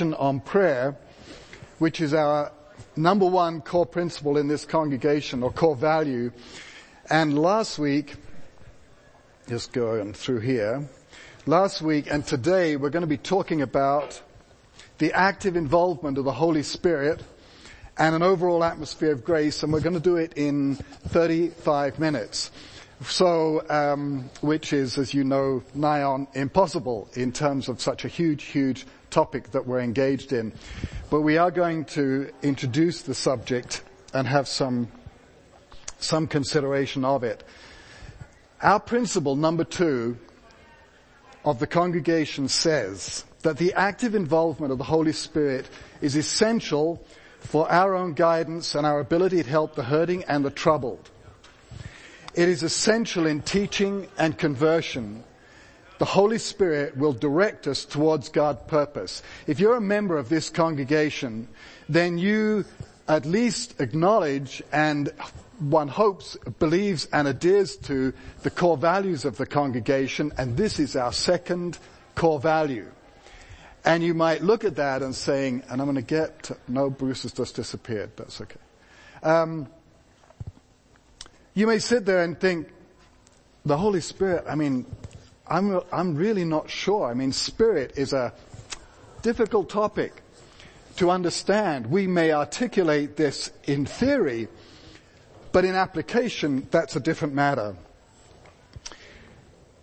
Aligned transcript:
on 0.00 0.40
prayer, 0.40 0.96
which 1.78 2.00
is 2.00 2.14
our 2.14 2.52
number 2.96 3.26
one 3.26 3.60
core 3.60 3.86
principle 3.86 4.36
in 4.36 4.48
this 4.48 4.64
congregation 4.64 5.42
or 5.42 5.52
core 5.52 5.76
value. 5.76 6.32
And 7.08 7.38
last 7.38 7.78
week, 7.78 8.16
just 9.48 9.72
going 9.72 10.14
through 10.14 10.40
here, 10.40 10.88
last 11.46 11.82
week 11.82 12.06
and 12.10 12.24
today 12.24 12.76
we're 12.76 12.90
going 12.90 13.02
to 13.02 13.06
be 13.06 13.16
talking 13.16 13.62
about 13.62 14.20
the 14.98 15.12
active 15.12 15.56
involvement 15.56 16.18
of 16.18 16.24
the 16.24 16.32
Holy 16.32 16.62
Spirit 16.62 17.22
and 17.98 18.14
an 18.14 18.22
overall 18.22 18.64
atmosphere 18.64 19.12
of 19.12 19.24
grace 19.24 19.62
and 19.62 19.72
we're 19.72 19.80
going 19.80 19.94
to 19.94 20.00
do 20.00 20.16
it 20.16 20.32
in 20.34 20.76
35 20.76 21.98
minutes. 21.98 22.50
So, 23.02 23.64
um, 23.70 24.28
which 24.42 24.74
is, 24.74 24.98
as 24.98 25.14
you 25.14 25.24
know, 25.24 25.62
nigh 25.74 26.02
on 26.02 26.28
impossible 26.34 27.08
in 27.14 27.32
terms 27.32 27.68
of 27.68 27.80
such 27.80 28.04
a 28.04 28.08
huge, 28.08 28.44
huge 28.44 28.86
topic 29.08 29.52
that 29.52 29.66
we're 29.66 29.80
engaged 29.80 30.32
in. 30.32 30.52
But 31.08 31.22
we 31.22 31.38
are 31.38 31.50
going 31.50 31.86
to 31.86 32.30
introduce 32.42 33.02
the 33.02 33.14
subject 33.14 33.82
and 34.12 34.28
have 34.28 34.46
some, 34.46 34.88
some 35.98 36.26
consideration 36.26 37.04
of 37.04 37.24
it. 37.24 37.42
Our 38.60 38.78
principle 38.78 39.34
number 39.34 39.64
two 39.64 40.18
of 41.42 41.58
the 41.58 41.66
congregation 41.66 42.48
says 42.48 43.24
that 43.42 43.56
the 43.56 43.72
active 43.72 44.14
involvement 44.14 44.72
of 44.72 44.78
the 44.78 44.84
Holy 44.84 45.12
Spirit 45.12 45.66
is 46.02 46.16
essential 46.16 47.02
for 47.38 47.70
our 47.72 47.94
own 47.94 48.12
guidance 48.12 48.74
and 48.74 48.86
our 48.86 49.00
ability 49.00 49.42
to 49.42 49.48
help 49.48 49.74
the 49.74 49.84
hurting 49.84 50.22
and 50.24 50.44
the 50.44 50.50
troubled. 50.50 51.10
It 52.34 52.48
is 52.48 52.62
essential 52.62 53.26
in 53.26 53.42
teaching 53.42 54.08
and 54.16 54.36
conversion. 54.38 55.24
The 55.98 56.04
Holy 56.04 56.38
Spirit 56.38 56.96
will 56.96 57.12
direct 57.12 57.66
us 57.66 57.84
towards 57.84 58.28
God's 58.28 58.62
purpose. 58.68 59.22
If 59.46 59.60
you're 59.60 59.76
a 59.76 59.80
member 59.80 60.16
of 60.16 60.28
this 60.28 60.48
congregation, 60.48 61.48
then 61.88 62.18
you 62.18 62.64
at 63.08 63.26
least 63.26 63.80
acknowledge 63.80 64.62
and 64.72 65.12
one 65.58 65.88
hopes, 65.88 66.36
believes 66.58 67.06
and 67.12 67.28
adheres 67.28 67.76
to 67.76 68.14
the 68.42 68.50
core 68.50 68.76
values 68.76 69.24
of 69.24 69.36
the 69.36 69.44
congregation 69.44 70.32
and 70.38 70.56
this 70.56 70.78
is 70.78 70.96
our 70.96 71.12
second 71.12 71.76
core 72.14 72.40
value. 72.40 72.90
And 73.84 74.02
you 74.02 74.14
might 74.14 74.42
look 74.42 74.64
at 74.64 74.76
that 74.76 75.02
and 75.02 75.14
saying, 75.14 75.64
and 75.68 75.80
I'm 75.80 75.86
going 75.86 75.96
to 75.96 76.02
get, 76.02 76.50
no, 76.68 76.90
Bruce 76.90 77.22
has 77.22 77.32
just 77.32 77.56
disappeared. 77.56 78.10
That's 78.16 78.40
okay. 78.40 78.60
Um, 79.22 79.68
you 81.54 81.66
may 81.66 81.78
sit 81.78 82.04
there 82.04 82.22
and 82.22 82.38
think, 82.38 82.68
the 83.64 83.76
Holy 83.76 84.00
Spirit, 84.00 84.44
I 84.48 84.54
mean, 84.54 84.86
I'm, 85.46 85.80
I'm 85.92 86.14
really 86.14 86.44
not 86.44 86.70
sure. 86.70 87.10
I 87.10 87.14
mean, 87.14 87.32
spirit 87.32 87.92
is 87.96 88.12
a 88.12 88.32
difficult 89.22 89.68
topic 89.68 90.22
to 90.96 91.10
understand. 91.10 91.86
We 91.86 92.06
may 92.06 92.32
articulate 92.32 93.16
this 93.16 93.50
in 93.64 93.84
theory, 93.84 94.48
but 95.52 95.64
in 95.64 95.74
application, 95.74 96.66
that's 96.70 96.96
a 96.96 97.00
different 97.00 97.34
matter. 97.34 97.76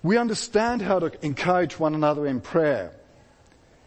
We 0.04 0.18
understand 0.18 0.82
how 0.82 1.00
to 1.00 1.26
encourage 1.26 1.78
one 1.78 1.94
another 1.94 2.26
in 2.28 2.40
prayer. 2.40 2.94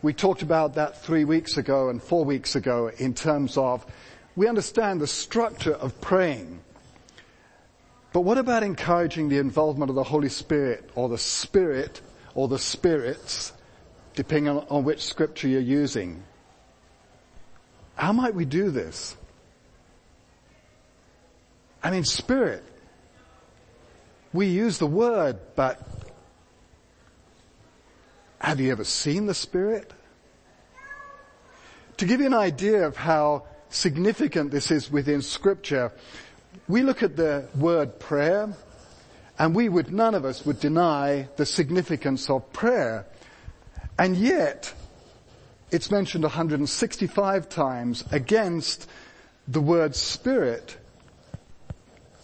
We 0.02 0.12
talked 0.12 0.42
about 0.42 0.74
that 0.74 1.02
three 1.02 1.24
weeks 1.24 1.56
ago 1.56 1.88
and 1.88 2.02
four 2.02 2.24
weeks 2.24 2.56
ago 2.56 2.90
in 2.98 3.14
terms 3.14 3.56
of 3.56 3.86
we 4.36 4.48
understand 4.48 5.00
the 5.00 5.06
structure 5.06 5.74
of 5.74 6.00
praying. 6.00 6.60
But 8.12 8.22
what 8.22 8.38
about 8.38 8.62
encouraging 8.62 9.28
the 9.28 9.38
involvement 9.38 9.90
of 9.90 9.96
the 9.96 10.04
Holy 10.04 10.28
Spirit 10.28 10.88
or 10.94 11.08
the 11.08 11.18
Spirit 11.18 12.00
or 12.34 12.48
the 12.48 12.58
spirits, 12.58 13.52
depending 14.14 14.48
on, 14.48 14.66
on 14.68 14.84
which 14.84 15.04
scripture 15.04 15.48
you're 15.48 15.60
using? 15.60 16.22
How 17.94 18.12
might 18.12 18.34
we 18.34 18.44
do 18.44 18.70
this? 18.70 19.16
I 21.82 21.90
mean, 21.90 22.04
spirit. 22.04 22.64
We 24.32 24.46
use 24.46 24.78
the 24.78 24.86
word, 24.86 25.38
but 25.56 25.86
have 28.40 28.60
you 28.60 28.70
ever 28.72 28.84
seen 28.84 29.26
the 29.26 29.34
spirit? 29.34 29.92
To 31.98 32.06
give 32.06 32.20
you 32.20 32.26
an 32.26 32.34
idea 32.34 32.86
of 32.86 32.96
how 32.96 33.44
significant 33.68 34.50
this 34.50 34.70
is 34.70 34.90
within 34.90 35.20
scripture, 35.20 35.92
we 36.70 36.82
look 36.82 37.02
at 37.02 37.16
the 37.16 37.48
word 37.56 37.98
prayer 37.98 38.52
and 39.38 39.54
we 39.54 39.68
would, 39.68 39.92
none 39.92 40.14
of 40.14 40.24
us 40.24 40.44
would 40.44 40.60
deny 40.60 41.28
the 41.36 41.46
significance 41.46 42.28
of 42.28 42.52
prayer. 42.52 43.06
And 43.98 44.16
yet, 44.16 44.72
it's 45.70 45.90
mentioned 45.90 46.24
165 46.24 47.48
times 47.48 48.04
against 48.10 48.88
the 49.48 49.60
word 49.60 49.96
spirit 49.96 50.76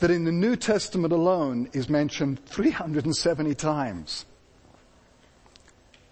that 0.01 0.11
in 0.11 0.25
the 0.25 0.33
New 0.33 0.57
Testament 0.57 1.13
alone 1.13 1.71
is 1.73 1.89
mentioned 1.89 2.45
370 2.45 3.55
times. 3.55 4.27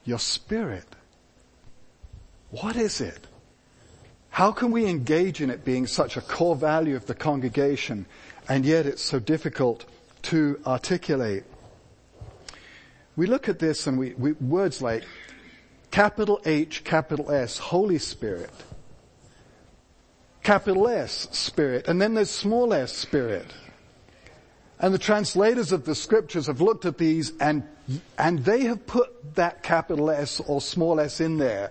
Your 0.05 0.19
spirit. 0.19 0.87
What 2.51 2.77
is 2.77 3.01
it? 3.01 3.27
How 4.35 4.51
can 4.51 4.73
we 4.73 4.87
engage 4.87 5.41
in 5.41 5.49
it 5.49 5.65
being 5.65 5.87
such 5.87 6.17
a 6.17 6.21
core 6.21 6.57
value 6.57 6.97
of 6.97 7.07
the 7.07 7.15
congregation 7.15 8.05
and 8.49 8.67
yet 8.67 8.85
it's 8.85 9.01
so 9.01 9.21
difficult 9.21 9.85
to 10.23 10.59
articulate? 10.67 11.45
We 13.15 13.29
look 13.29 13.49
at 13.49 13.61
this 13.61 13.87
and 13.87 13.97
we, 13.97 14.13
we 14.15 14.33
words 14.33 14.83
like 14.83 15.05
capital 15.93 16.41
H, 16.45 16.83
capital 16.83 17.31
S, 17.31 17.59
Holy 17.59 17.99
Spirit, 17.99 18.51
capital 20.43 20.89
S, 20.89 21.29
Spirit, 21.31 21.87
and 21.87 22.03
then 22.03 22.15
there's 22.15 22.29
small 22.29 22.75
s, 22.75 22.93
Spirit. 22.93 23.55
And 24.81 24.93
the 24.93 24.99
translators 24.99 25.71
of 25.71 25.85
the 25.85 25.95
scriptures 25.95 26.49
have 26.49 26.61
looked 26.61 26.87
at 26.87 26.99
these 26.99 27.33
and, 27.39 27.63
and 28.19 28.45
they 28.45 28.65
have 28.65 28.85
put 28.85 29.37
that 29.37 29.63
capital 29.63 30.11
S 30.11 30.41
or 30.41 30.61
small 30.61 30.99
s 30.99 31.21
in 31.21 31.37
there 31.39 31.71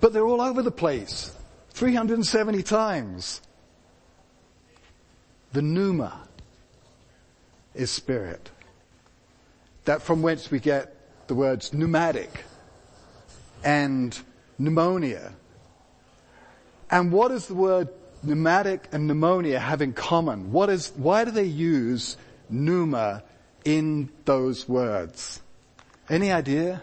but 0.00 0.12
they're 0.12 0.26
all 0.26 0.40
over 0.40 0.62
the 0.62 0.70
place. 0.70 1.32
370 1.70 2.62
times. 2.62 3.40
The 5.52 5.62
pneuma 5.62 6.26
is 7.74 7.90
spirit. 7.90 8.50
That 9.84 10.02
from 10.02 10.22
whence 10.22 10.50
we 10.50 10.58
get 10.58 10.94
the 11.28 11.34
words 11.34 11.72
pneumatic 11.72 12.44
and 13.64 14.18
pneumonia. 14.58 15.32
And 16.90 17.12
what 17.12 17.28
does 17.28 17.46
the 17.46 17.54
word 17.54 17.88
pneumatic 18.22 18.88
and 18.92 19.06
pneumonia 19.06 19.58
have 19.58 19.82
in 19.82 19.92
common? 19.92 20.52
What 20.52 20.70
is, 20.70 20.92
why 20.96 21.24
do 21.24 21.30
they 21.30 21.44
use 21.44 22.16
pneuma 22.48 23.22
in 23.64 24.10
those 24.24 24.68
words? 24.68 25.40
Any 26.08 26.30
idea? 26.32 26.82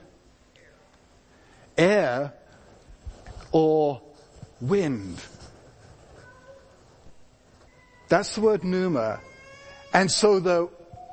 Air 1.77 2.33
or 3.53 4.01
wind. 4.59 5.21
That's 8.09 8.35
the 8.35 8.41
word 8.41 8.63
pneuma. 8.63 9.21
And 9.93 10.11
so 10.11 10.39
the, 10.39 10.69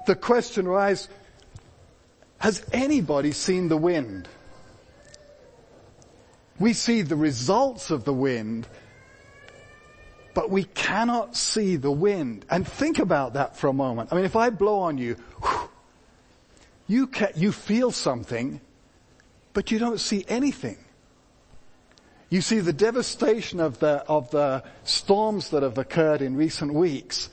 the 0.07 0.17
question 0.17 0.67
arises, 0.67 1.09
has 2.39 2.65
anybody 2.73 3.33
seen 3.33 3.69
the 3.69 3.77
wind? 3.77 4.27
We 6.59 6.73
see 6.73 7.03
the 7.03 7.17
results 7.17 7.91
of 7.91 8.05
the 8.05 8.13
wind, 8.13 8.67
but 10.35 10.51
we 10.51 10.65
cannot 10.65 11.37
see 11.37 11.77
the 11.77 11.91
wind. 11.91 12.45
And 12.51 12.67
think 12.67 12.99
about 12.99 13.35
that 13.35 13.57
for 13.57 13.69
a 13.69 13.73
moment. 13.73 14.11
I 14.13 14.17
mean, 14.17 14.25
if 14.25 14.37
I 14.37 14.51
blow 14.51 14.81
on 14.81 14.99
you, 14.99 15.17
you, 16.87 17.07
can, 17.07 17.31
you 17.37 17.53
feel 17.53 17.91
something, 17.93 18.61
but 19.53 19.71
you 19.71 19.79
don't 19.79 20.01
see 20.01 20.25
anything. 20.29 20.79
You 22.31 22.41
see 22.41 22.61
the 22.61 22.73
devastation 22.73 23.59
of 23.59 23.81
the, 23.81 24.05
of 24.09 24.31
the 24.31 24.63
storms 24.85 25.51
that 25.51 25.65
have 25.65 25.79
occurred 25.79 26.23
in 26.23 26.37
recent 26.37 26.73
weeks. 26.73 27.29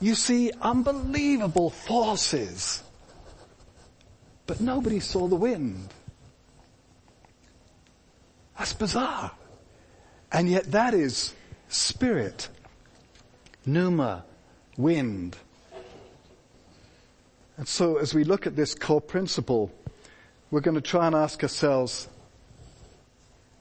You 0.00 0.16
see 0.16 0.50
unbelievable 0.60 1.70
forces. 1.70 2.82
But 4.46 4.60
nobody 4.60 4.98
saw 4.98 5.28
the 5.28 5.36
wind. 5.36 5.88
That's 8.58 8.72
bizarre. 8.72 9.30
And 10.32 10.50
yet 10.50 10.72
that 10.72 10.94
is 10.94 11.32
spirit. 11.68 12.48
Pneuma, 13.64 14.24
wind. 14.76 15.36
And 17.56 17.68
so 17.68 17.98
as 17.98 18.12
we 18.12 18.24
look 18.24 18.48
at 18.48 18.56
this 18.56 18.74
core 18.74 19.00
principle, 19.00 19.72
we're 20.50 20.60
going 20.60 20.74
to 20.74 20.80
try 20.80 21.06
and 21.06 21.14
ask 21.14 21.42
ourselves, 21.42 22.08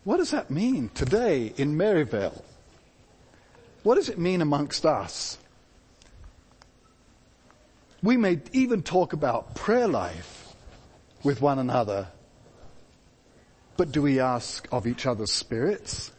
what 0.04 0.18
does 0.18 0.32
that 0.32 0.52
mean 0.52 0.90
today 0.94 1.54
in 1.56 1.78
Maryvale? 1.78 2.44
What 3.84 3.96
does 3.96 4.10
it 4.10 4.18
mean 4.18 4.42
amongst 4.42 4.86
us? 4.86 5.38
We 8.02 8.18
may 8.18 8.42
even 8.52 8.84
talk 8.84 9.14
about 9.14 9.56
prayer 9.56 9.88
life 9.88 10.54
with 11.24 11.42
one 11.42 11.60
another. 11.60 12.08
But 13.78 13.92
do 13.92 14.02
we 14.02 14.20
ask 14.20 14.68
of 14.72 14.86
each 14.86 15.06
other's 15.06 15.32
spirits? 15.32 16.12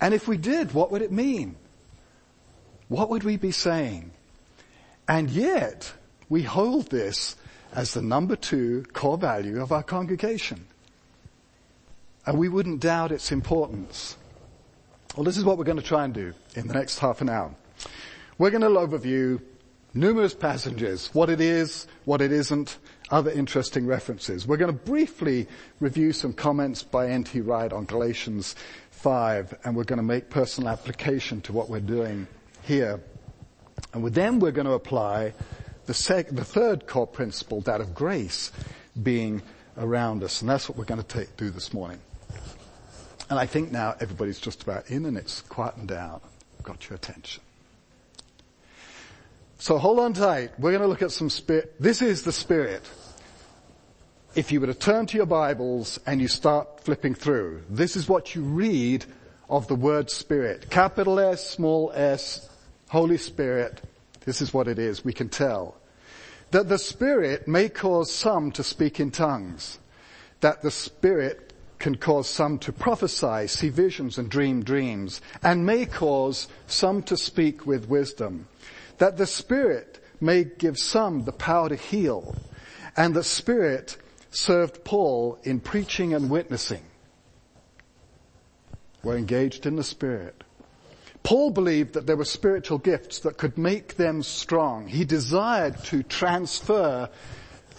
And 0.00 0.14
if 0.14 0.26
we 0.26 0.36
did, 0.36 0.72
what 0.72 0.90
would 0.90 1.02
it 1.02 1.12
mean? 1.12 1.56
What 2.88 3.10
would 3.10 3.22
we 3.22 3.36
be 3.36 3.52
saying? 3.52 4.10
And 5.06 5.30
yet, 5.30 5.92
we 6.28 6.42
hold 6.42 6.90
this 6.90 7.36
as 7.72 7.92
the 7.92 8.02
number 8.02 8.36
two 8.36 8.84
core 8.92 9.18
value 9.18 9.60
of 9.62 9.72
our 9.72 9.82
congregation. 9.82 10.66
And 12.26 12.38
we 12.38 12.48
wouldn't 12.48 12.80
doubt 12.80 13.12
its 13.12 13.32
importance. 13.32 14.16
Well, 15.16 15.24
this 15.24 15.36
is 15.36 15.44
what 15.44 15.58
we're 15.58 15.64
going 15.64 15.78
to 15.78 15.82
try 15.82 16.04
and 16.04 16.14
do 16.14 16.32
in 16.56 16.66
the 16.66 16.74
next 16.74 16.98
half 16.98 17.20
an 17.20 17.28
hour. 17.28 17.54
We're 18.38 18.50
going 18.50 18.62
to 18.62 18.68
overview 18.68 19.40
numerous 19.94 20.34
passages, 20.34 21.10
what 21.12 21.30
it 21.30 21.40
is, 21.40 21.86
what 22.04 22.20
it 22.20 22.32
isn't, 22.32 22.78
other 23.10 23.30
interesting 23.30 23.86
references. 23.86 24.46
We're 24.46 24.56
going 24.56 24.72
to 24.72 24.84
briefly 24.84 25.46
review 25.78 26.12
some 26.12 26.32
comments 26.32 26.82
by 26.82 27.08
N.T. 27.08 27.40
Wright 27.42 27.72
on 27.72 27.84
Galatians 27.84 28.56
5, 28.90 29.58
and 29.64 29.76
we're 29.76 29.84
going 29.84 29.98
to 29.98 30.02
make 30.02 30.30
personal 30.30 30.70
application 30.70 31.40
to 31.42 31.52
what 31.52 31.70
we're 31.70 31.80
doing 31.80 32.26
here. 32.62 33.00
And 33.92 34.04
then 34.06 34.40
we're 34.40 34.50
going 34.50 34.66
to 34.66 34.72
apply 34.72 35.34
the, 35.86 35.94
sec- 35.94 36.30
the 36.30 36.44
third 36.44 36.86
core 36.86 37.06
principle, 37.06 37.60
that 37.62 37.80
of 37.80 37.94
grace, 37.94 38.50
being 39.00 39.42
around 39.76 40.24
us. 40.24 40.40
And 40.40 40.50
that's 40.50 40.68
what 40.68 40.78
we're 40.78 40.84
going 40.84 41.02
to 41.02 41.06
take, 41.06 41.36
do 41.36 41.50
this 41.50 41.72
morning. 41.72 42.00
And 43.30 43.38
I 43.38 43.46
think 43.46 43.72
now 43.72 43.94
everybody's 44.00 44.38
just 44.38 44.62
about 44.62 44.90
in 44.90 45.06
and 45.06 45.16
it's 45.16 45.40
quietened 45.42 45.88
down. 45.88 46.20
Got 46.62 46.88
your 46.88 46.96
attention. 46.96 47.42
So 49.58 49.78
hold 49.78 49.98
on 49.98 50.12
tight. 50.12 50.58
We're 50.58 50.72
going 50.72 50.82
to 50.82 50.88
look 50.88 51.02
at 51.02 51.10
some 51.10 51.30
spirit. 51.30 51.74
This 51.80 52.02
is 52.02 52.22
the 52.22 52.32
spirit. 52.32 52.82
If 54.34 54.52
you 54.52 54.60
were 54.60 54.66
to 54.66 54.74
turn 54.74 55.06
to 55.06 55.16
your 55.16 55.26
Bibles 55.26 55.98
and 56.06 56.20
you 56.20 56.28
start 56.28 56.80
flipping 56.80 57.14
through, 57.14 57.62
this 57.70 57.96
is 57.96 58.08
what 58.08 58.34
you 58.34 58.42
read 58.42 59.04
of 59.48 59.68
the 59.68 59.74
word 59.74 60.10
spirit. 60.10 60.70
Capital 60.70 61.20
S, 61.20 61.48
small 61.48 61.92
s, 61.94 62.48
Holy 62.88 63.16
Spirit. 63.16 63.80
This 64.24 64.40
is 64.42 64.52
what 64.52 64.68
it 64.68 64.78
is. 64.78 65.04
We 65.04 65.12
can 65.12 65.28
tell. 65.28 65.76
That 66.50 66.68
the 66.68 66.78
spirit 66.78 67.46
may 67.48 67.68
cause 67.68 68.12
some 68.12 68.52
to 68.52 68.64
speak 68.64 69.00
in 69.00 69.10
tongues. 69.10 69.78
That 70.40 70.62
the 70.62 70.70
spirit 70.70 71.43
can 71.84 71.94
cause 71.94 72.26
some 72.26 72.58
to 72.58 72.72
prophesy, 72.72 73.46
see 73.46 73.68
visions 73.68 74.16
and 74.16 74.30
dream 74.30 74.64
dreams, 74.64 75.20
and 75.42 75.66
may 75.66 75.84
cause 75.84 76.48
some 76.66 77.02
to 77.02 77.14
speak 77.14 77.66
with 77.66 77.90
wisdom 77.90 78.48
that 78.96 79.18
the 79.18 79.26
Spirit 79.26 80.02
may 80.18 80.44
give 80.44 80.78
some 80.78 81.24
the 81.24 81.32
power 81.32 81.68
to 81.68 81.76
heal, 81.76 82.34
and 82.96 83.12
the 83.12 83.22
Spirit 83.22 83.98
served 84.30 84.82
Paul 84.82 85.38
in 85.42 85.60
preaching 85.60 86.14
and 86.14 86.30
witnessing. 86.30 86.80
We're 89.02 89.18
engaged 89.18 89.66
in 89.66 89.76
the 89.76 89.84
Spirit. 89.84 90.42
Paul 91.22 91.50
believed 91.50 91.92
that 91.92 92.06
there 92.06 92.16
were 92.16 92.24
spiritual 92.24 92.78
gifts 92.78 93.18
that 93.18 93.36
could 93.36 93.58
make 93.58 93.96
them 93.96 94.22
strong. 94.22 94.86
He 94.88 95.04
desired 95.04 95.84
to 95.84 96.02
transfer 96.02 97.10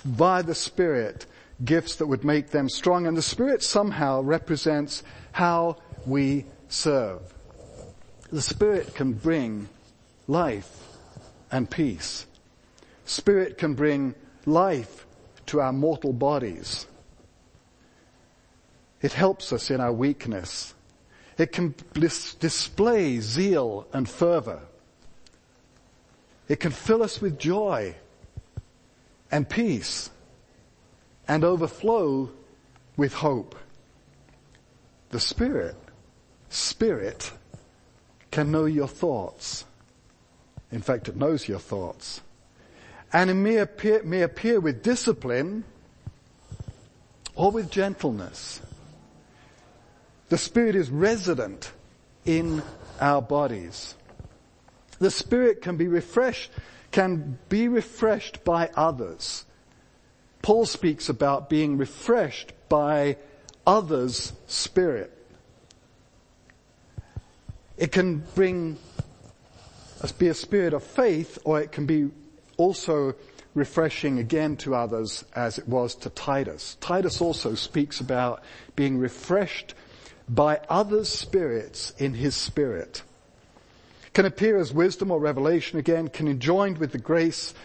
by 0.06 0.44
the 0.44 0.54
Spirit 0.54 1.26
gifts 1.64 1.96
that 1.96 2.08
would 2.08 2.24
make 2.24 2.50
them 2.50 2.70
strong, 2.70 3.08
and 3.08 3.16
the 3.16 3.22
Spirit 3.22 3.64
somehow 3.64 4.22
represents 4.22 5.04
how 5.32 5.78
we 6.06 6.46
serve. 6.68 7.22
The 8.32 8.42
Spirit 8.42 8.94
can 8.94 9.14
bring 9.14 9.70
life 10.28 10.82
and 11.52 11.70
peace. 11.70 12.26
Spirit 13.06 13.58
can 13.58 13.76
bring 13.76 14.16
life 14.46 15.06
to 15.48 15.62
our 15.62 15.72
mortal 15.72 16.12
bodies. 16.12 16.88
It 19.02 19.14
helps 19.14 19.54
us 19.54 19.70
in 19.70 19.80
our 19.80 19.94
weakness. 19.94 20.74
It 21.38 21.52
can 21.52 21.76
display 21.94 23.20
zeal 23.20 23.88
and 23.94 24.10
fervor. 24.10 24.62
It 26.48 26.60
can 26.60 26.72
fill 26.72 27.04
us 27.04 27.22
with 27.22 27.38
joy 27.38 27.96
and 29.32 29.48
peace 29.48 30.10
and 31.28 31.44
overflow 31.44 32.30
with 32.98 33.14
hope. 33.14 33.56
The 35.10 35.20
Spirit, 35.20 35.76
Spirit 36.50 37.32
can 38.32 38.52
know 38.52 38.66
your 38.66 38.88
thoughts 38.88 39.66
in 40.76 40.82
fact, 40.82 41.08
it 41.08 41.16
knows 41.16 41.48
your 41.48 41.60
thoughts. 41.60 42.22
And 43.14 43.30
it 43.30 43.36
may 43.36 43.58
appear, 43.58 44.04
may 44.04 44.22
appear 44.24 44.60
with 44.60 44.84
discipline 44.84 45.64
or 47.34 47.52
with 47.52 47.70
gentleness. 47.72 48.62
The 50.28 50.38
Spirit 50.38 50.76
is 50.76 50.90
resident 50.90 51.72
in 52.26 52.62
our 53.00 53.22
bodies. 53.22 53.96
The 55.00 55.12
Spirit 55.12 55.62
can 55.62 55.78
be 55.78 55.88
refreshed, 55.88 56.52
can 56.92 57.38
be 57.48 57.68
refreshed 57.68 58.44
by 58.44 58.70
others. 58.76 59.46
Paul 60.46 60.68
speaks 60.68 61.10
about 61.10 61.50
being 61.50 61.76
refreshed 61.76 62.54
by 62.70 63.18
others' 63.66 64.32
spirit. 64.46 65.12
It 67.78 67.92
can 67.92 68.24
bring 68.36 68.78
uh, 70.04 70.08
be 70.20 70.28
a 70.28 70.36
spirit 70.36 70.74
of 70.74 70.84
faith, 70.84 71.40
or 71.46 71.62
it 71.62 71.72
can 71.72 71.88
be 71.88 72.12
also 72.58 73.16
refreshing 73.56 74.20
again 74.20 74.56
to 74.58 74.76
others 74.76 75.26
as 75.36 75.58
it 75.58 75.68
was 75.68 75.96
to 75.96 76.12
Titus. 76.12 76.78
Titus 76.80 77.22
also 77.22 77.56
speaks 77.56 78.00
about 78.00 78.44
being 78.76 79.00
refreshed 79.00 79.74
by 80.30 80.60
others' 80.70 81.10
spirits 81.10 81.92
in 81.98 82.14
his 82.14 82.36
spirit. 82.36 83.02
Can 84.14 84.26
appear 84.26 84.60
as 84.60 84.72
wisdom 84.72 85.10
or 85.10 85.20
revelation 85.20 85.80
again, 85.80 86.08
can 86.08 86.28
be 86.28 86.36
joined 86.36 86.78
with 86.78 86.92
the 86.92 87.00
grace 87.00 87.56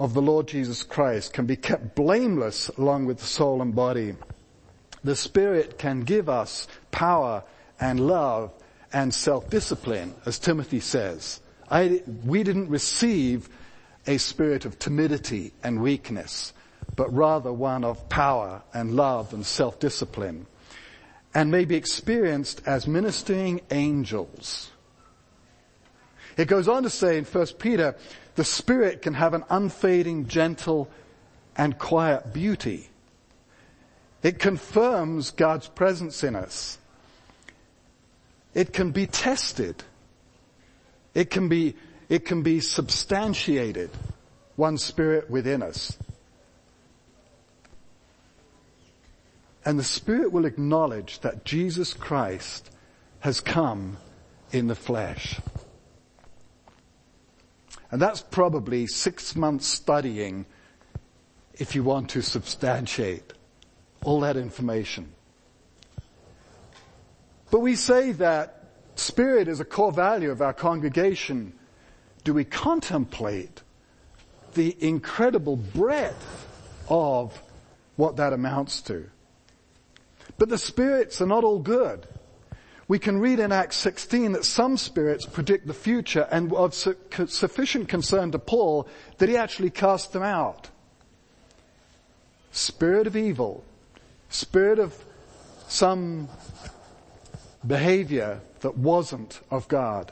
of 0.00 0.14
the 0.14 0.22
Lord 0.22 0.48
Jesus 0.48 0.82
Christ, 0.82 1.34
can 1.34 1.44
be 1.44 1.56
kept 1.56 1.94
blameless 1.94 2.68
along 2.70 3.04
with 3.04 3.18
the 3.18 3.26
soul 3.26 3.60
and 3.60 3.74
body. 3.74 4.14
The 5.04 5.14
Spirit 5.14 5.78
can 5.78 6.00
give 6.00 6.30
us 6.30 6.66
power 6.90 7.44
and 7.78 8.00
love 8.00 8.50
and 8.94 9.12
self-discipline, 9.12 10.14
as 10.24 10.38
Timothy 10.38 10.80
says. 10.80 11.40
I, 11.70 12.02
we 12.24 12.42
didn't 12.42 12.70
receive 12.70 13.50
a 14.06 14.16
spirit 14.16 14.64
of 14.64 14.78
timidity 14.78 15.52
and 15.62 15.82
weakness, 15.82 16.54
but 16.96 17.12
rather 17.14 17.52
one 17.52 17.84
of 17.84 18.08
power 18.08 18.62
and 18.72 18.96
love 18.96 19.34
and 19.34 19.44
self-discipline, 19.44 20.46
and 21.34 21.50
may 21.50 21.66
be 21.66 21.76
experienced 21.76 22.62
as 22.64 22.86
ministering 22.86 23.60
angels. 23.70 24.70
It 26.38 26.48
goes 26.48 26.68
on 26.68 26.84
to 26.84 26.90
say 26.90 27.18
in 27.18 27.24
1 27.24 27.46
Peter, 27.58 27.96
the 28.40 28.44
Spirit 28.44 29.02
can 29.02 29.12
have 29.12 29.34
an 29.34 29.44
unfading, 29.50 30.26
gentle, 30.26 30.88
and 31.58 31.78
quiet 31.78 32.32
beauty. 32.32 32.88
It 34.22 34.38
confirms 34.38 35.30
God's 35.30 35.68
presence 35.68 36.24
in 36.24 36.34
us. 36.34 36.78
It 38.54 38.72
can 38.72 38.92
be 38.92 39.06
tested. 39.06 39.84
It 41.12 41.28
can 41.28 41.50
be, 41.50 41.74
it 42.08 42.24
can 42.24 42.42
be 42.42 42.60
substantiated, 42.60 43.90
one 44.56 44.78
spirit 44.78 45.28
within 45.28 45.62
us. 45.62 45.98
And 49.66 49.78
the 49.78 49.84
spirit 49.84 50.32
will 50.32 50.46
acknowledge 50.46 51.20
that 51.20 51.44
Jesus 51.44 51.92
Christ 51.92 52.70
has 53.18 53.42
come 53.42 53.98
in 54.50 54.66
the 54.66 54.74
flesh. 54.74 55.38
And 57.90 58.00
that's 58.00 58.20
probably 58.20 58.86
six 58.86 59.34
months 59.34 59.66
studying 59.66 60.46
if 61.54 61.74
you 61.74 61.82
want 61.82 62.10
to 62.10 62.22
substantiate 62.22 63.32
all 64.04 64.20
that 64.20 64.36
information. 64.36 65.12
But 67.50 67.60
we 67.60 67.74
say 67.74 68.12
that 68.12 68.60
Spirit 68.94 69.48
is 69.48 69.60
a 69.60 69.64
core 69.64 69.92
value 69.92 70.30
of 70.30 70.42
our 70.42 70.52
congregation. 70.52 71.54
Do 72.22 72.34
we 72.34 72.44
contemplate 72.44 73.62
the 74.54 74.76
incredible 74.78 75.56
breadth 75.56 76.46
of 76.88 77.40
what 77.96 78.16
that 78.16 78.32
amounts 78.32 78.82
to? 78.82 79.08
But 80.38 80.48
the 80.48 80.58
spirits 80.58 81.20
are 81.20 81.26
not 81.26 81.44
all 81.44 81.58
good. 81.58 82.06
We 82.90 82.98
can 82.98 83.20
read 83.20 83.38
in 83.38 83.52
Acts 83.52 83.76
16 83.76 84.32
that 84.32 84.44
some 84.44 84.76
spirits 84.76 85.24
predict 85.24 85.68
the 85.68 85.72
future 85.72 86.26
and 86.28 86.52
of 86.52 86.74
sufficient 86.74 87.88
concern 87.88 88.32
to 88.32 88.40
Paul 88.40 88.88
that 89.18 89.28
he 89.28 89.36
actually 89.36 89.70
cast 89.70 90.12
them 90.12 90.24
out. 90.24 90.70
Spirit 92.50 93.06
of 93.06 93.14
evil, 93.14 93.62
spirit 94.28 94.80
of 94.80 95.04
some 95.68 96.28
behavior 97.64 98.40
that 98.58 98.76
wasn't 98.76 99.38
of 99.52 99.68
God. 99.68 100.10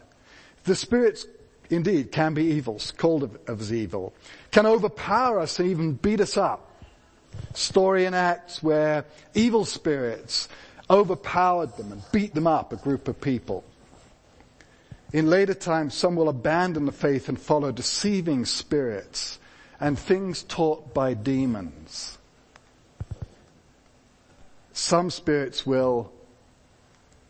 The 0.62 0.76
spirits 0.76 1.26
indeed 1.70 2.12
can 2.12 2.32
be 2.32 2.44
evils, 2.44 2.92
called 2.92 3.24
of, 3.24 3.40
of 3.48 3.72
evil, 3.72 4.14
can 4.52 4.66
overpower 4.66 5.40
us 5.40 5.58
and 5.58 5.68
even 5.68 5.94
beat 5.94 6.20
us 6.20 6.36
up. 6.36 6.70
story 7.54 8.04
in 8.04 8.14
Acts 8.14 8.62
where 8.62 9.04
evil 9.34 9.64
spirits 9.64 10.48
overpowered 10.90 11.76
them 11.76 11.92
and 11.92 12.02
beat 12.12 12.34
them 12.34 12.46
up, 12.46 12.72
a 12.72 12.76
group 12.76 13.08
of 13.08 13.20
people. 13.20 13.64
In 15.12 15.28
later 15.28 15.54
times, 15.54 15.94
some 15.94 16.16
will 16.16 16.28
abandon 16.28 16.86
the 16.86 16.92
faith 16.92 17.28
and 17.28 17.40
follow 17.40 17.72
deceiving 17.72 18.44
spirits 18.44 19.38
and 19.80 19.98
things 19.98 20.42
taught 20.42 20.92
by 20.92 21.14
demons. 21.14 22.18
Some 24.72 25.10
spirits 25.10 25.66
will 25.66 26.12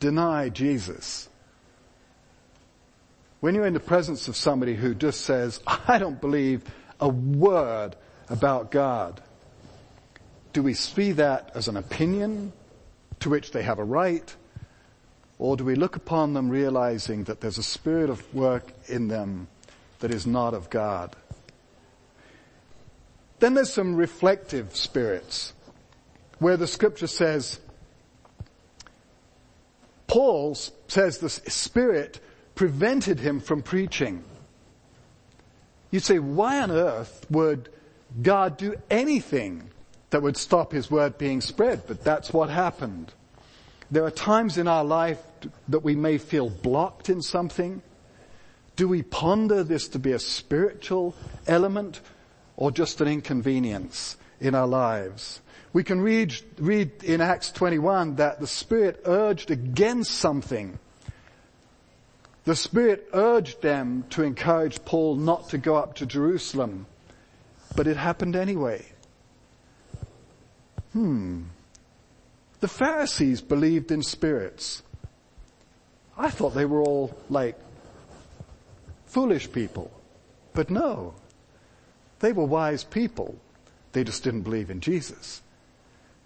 deny 0.01 0.49
Jesus. 0.49 1.29
When 3.41 3.55
you're 3.55 3.67
in 3.67 3.75
the 3.75 3.81
presence 3.81 4.29
of 4.29 4.37
somebody 4.37 4.75
who 4.75 4.95
just 4.95 5.23
says, 5.23 5.61
I 5.67 5.99
don't 5.99 6.21
believe 6.21 6.63
a 7.01 7.09
word 7.09 7.95
about 8.29 8.71
God, 8.71 9.23
do 10.53 10.63
we 10.63 10.75
see 10.75 11.13
that 11.13 11.53
as 11.55 11.69
an 11.69 11.77
opinion 11.77 12.53
to 13.21 13.31
which 13.31 13.51
they 13.51 13.63
have 13.63 13.79
a 13.79 13.85
right? 13.85 14.35
Or 15.39 15.57
do 15.57 15.65
we 15.65 15.75
look 15.75 15.97
upon 15.97 16.35
them 16.35 16.49
realizing 16.49 17.25
that 17.25 17.41
there's 17.41 17.59
a 17.59 17.63
spirit 17.63 18.11
of 18.11 18.35
work 18.35 18.73
in 18.87 19.09
them 19.09 19.49
that 20.01 20.13
is 20.13 20.27
not 20.27 20.55
of 20.55 20.71
God? 20.71 21.15
Then 23.39 23.55
there's 23.55 23.73
some 23.73 23.95
reflective 23.95 24.75
spirits 24.75 25.53
where 26.39 26.57
the 26.57 26.67
scripture 26.67 27.07
says, 27.07 27.61
Paul 30.09 30.57
says 30.89 31.19
the 31.19 31.29
spirit 31.29 32.21
prevented 32.55 33.21
him 33.21 33.41
from 33.41 33.63
preaching. 33.63 34.25
You 35.91 36.01
say, 36.01 36.19
why 36.19 36.61
on 36.61 36.71
earth 36.71 37.27
would 37.31 37.69
God 38.21 38.57
do 38.57 38.75
anything 38.91 39.71
that 40.11 40.23
would 40.23 40.37
stop 40.37 40.73
his 40.73 40.91
word 40.91 41.19
being 41.19 41.41
spread? 41.41 41.83
But 41.87 42.05
that's 42.05 42.33
what 42.33 42.51
happened. 42.51 43.13
There 43.91 44.05
are 44.05 44.11
times 44.11 44.59
in 44.59 44.69
our 44.69 44.85
life 44.85 45.21
that 45.69 45.81
we 45.81 45.97
may 45.97 46.19
feel 46.19 46.51
blocked 46.51 47.09
in 47.09 47.23
something. 47.23 47.83
Do 48.77 48.87
we 48.87 49.03
ponder 49.03 49.65
this 49.65 49.89
to 49.89 49.99
be 49.99 50.13
a 50.13 50.19
spiritual 50.19 51.15
element 51.47 52.01
or 52.57 52.71
just 52.71 53.01
an 53.01 53.09
inconvenience 53.09 54.17
in 54.41 54.55
our 54.55 54.67
lives? 54.67 55.41
We 55.73 55.85
can 55.85 56.01
read, 56.01 56.35
read 56.59 57.03
in 57.05 57.21
Acts 57.21 57.53
21 57.53 58.17
that 58.17 58.41
the 58.41 58.47
Spirit 58.47 59.03
urged 59.05 59.51
against 59.51 60.13
something. 60.13 60.79
The 62.45 62.57
Spirit 62.57 63.09
urged 63.13 63.61
them 63.61 64.05
to 64.11 64.23
encourage 64.23 64.85
Paul 64.85 65.17
not 65.17 65.51
to 65.51 65.59
go 65.59 65.77
up 65.77 65.97
to 65.97 66.07
Jerusalem, 66.07 66.87
but 67.77 67.87
it 67.87 67.97
happened 67.97 68.37
anyway. 68.37 68.87
Hmm. 70.93 71.45
The 72.61 72.69
Pharisees 72.69 73.41
believed 73.41 73.93
in 73.93 74.03
spirits. 74.03 74.83
I 76.17 76.31
thought 76.31 76.55
they 76.55 76.65
were 76.65 76.83
all 76.83 77.17
like 77.31 77.57
foolish 79.07 79.51
people. 79.53 79.91
But 80.55 80.71
no. 80.71 81.15
They 82.19 82.33
were 82.33 82.45
wise 82.45 82.83
people. 82.83 83.39
They 83.93 84.03
just 84.05 84.25
didn't 84.25 84.43
believe 84.43 84.71
in 84.71 84.81
Jesus. 84.81 85.41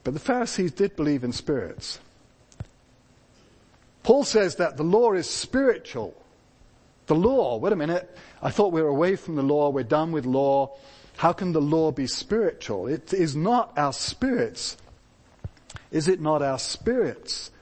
But 0.05 0.15
the 0.15 0.21
Pharisees 0.21 0.73
did 0.73 0.97
believe 0.97 1.23
in 1.23 1.33
spirits. 1.33 1.99
Paul 4.03 4.25
says 4.25 4.57
that 4.57 4.77
the 4.77 4.83
law 4.83 5.13
is 5.13 5.29
spiritual. 5.29 6.15
The 7.07 7.15
law, 7.15 7.59
wait 7.59 7.73
a 7.73 7.77
minute, 7.77 8.17
I 8.41 8.51
thought 8.51 8.73
we 8.73 8.83
were 8.83 8.89
away 8.89 9.17
from 9.17 9.37
the 9.37 9.43
law, 9.43 9.71
we're 9.71 9.85
done 9.85 10.13
with 10.13 10.27
law. 10.27 10.77
How 11.23 11.33
can 11.33 11.53
the 11.53 11.61
law 11.61 11.93
be 11.93 12.09
spiritual? 12.09 12.89
It 12.89 13.15
is 13.15 13.37
not 13.37 13.79
our 13.79 13.93
spirits 13.93 14.77
is 15.93 16.09
it 16.09 16.21
not 16.21 16.43
our 16.43 16.59
spirits 16.59 17.53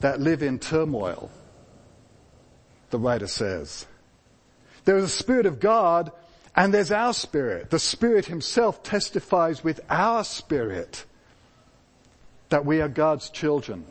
that 0.00 0.18
live 0.18 0.42
in 0.42 0.58
turmoil? 0.58 1.30
The 2.90 2.98
writer 2.98 3.28
says. 3.28 3.86
There 4.84 4.96
is 4.96 5.04
a 5.04 5.08
spirit 5.08 5.46
of 5.46 5.60
God 5.60 6.10
and 6.56 6.74
there's 6.74 6.90
our 6.90 7.14
spirit. 7.14 7.70
The 7.70 7.78
spirit 7.78 8.26
himself 8.26 8.82
testifies 8.82 9.62
with 9.62 9.80
our 9.88 10.24
spirit 10.24 11.04
that 12.48 12.64
we 12.64 12.80
are 12.80 12.88
God's 12.88 13.30
children. 13.30 13.84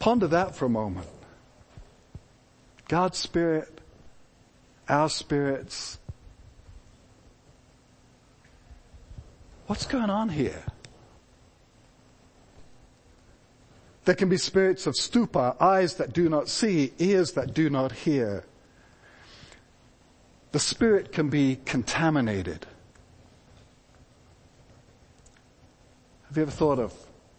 Ponder 0.00 0.26
that 0.26 0.56
for 0.56 0.64
a 0.64 0.70
moment. 0.70 1.08
God's 2.88 3.18
spirit, 3.18 3.80
our 4.88 5.08
spirits. 5.08 5.98
What's 9.72 9.86
going 9.86 10.10
on 10.10 10.28
here? 10.28 10.64
There 14.04 14.14
can 14.14 14.28
be 14.28 14.36
spirits 14.36 14.86
of 14.86 14.94
stupor, 14.94 15.56
eyes 15.58 15.94
that 15.94 16.12
do 16.12 16.28
not 16.28 16.50
see, 16.50 16.92
ears 16.98 17.32
that 17.32 17.54
do 17.54 17.70
not 17.70 17.90
hear. 17.90 18.44
The 20.50 20.58
spirit 20.58 21.10
can 21.10 21.30
be 21.30 21.58
contaminated. 21.64 22.66
Have 26.26 26.36
you 26.36 26.42
ever 26.42 26.50
thought 26.50 26.78
of 26.78 26.92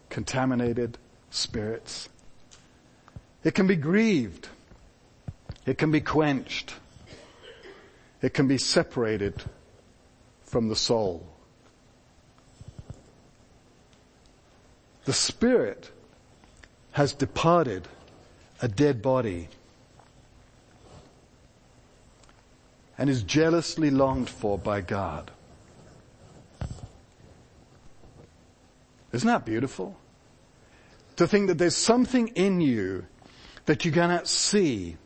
contaminated 0.09 0.97
spirits? 1.29 2.09
It 3.43 3.53
can 3.53 3.67
be 3.67 3.75
grieved. 3.75 4.49
It 5.67 5.77
can 5.77 5.91
be 5.91 6.01
quenched. 6.01 6.73
It 8.23 8.33
can 8.33 8.47
be 8.47 8.57
separated 8.57 9.35
from 10.41 10.69
the 10.69 10.75
soul. 10.75 11.29
The 15.05 15.13
spirit 15.13 15.91
has 16.91 17.13
departed 17.13 17.87
a 18.61 18.67
dead 18.67 19.01
body 19.01 19.49
and 22.97 23.09
is 23.09 23.23
jealously 23.23 23.89
longed 23.89 24.29
for 24.29 24.57
by 24.57 24.81
God. 24.81 25.31
Isn't 29.11 29.27
that 29.27 29.45
beautiful? 29.45 29.97
To 31.17 31.27
think 31.27 31.47
that 31.47 31.57
there's 31.57 31.75
something 31.75 32.29
in 32.29 32.61
you 32.61 33.05
that 33.65 33.85
you 33.85 33.91
cannot 33.91 34.27
see 34.27 34.97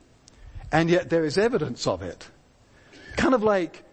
and 0.72 0.89
yet 0.89 1.10
there 1.10 1.24
is 1.24 1.38
evidence 1.38 1.88
of 1.88 2.01
it. 2.01 2.27
Kind 3.16 3.34
of 3.34 3.44
like 3.44 3.84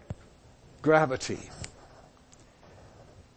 gravity. 0.81 1.39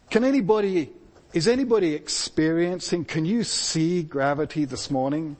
Can 0.09 0.23
anybody 0.23 0.91
is 1.33 1.47
anybody 1.47 1.93
experiencing, 1.93 3.05
can 3.05 3.25
you 3.25 3.43
see 3.43 4.01
gravity 4.01 4.65
this 4.65 4.89
morning? 4.89 5.37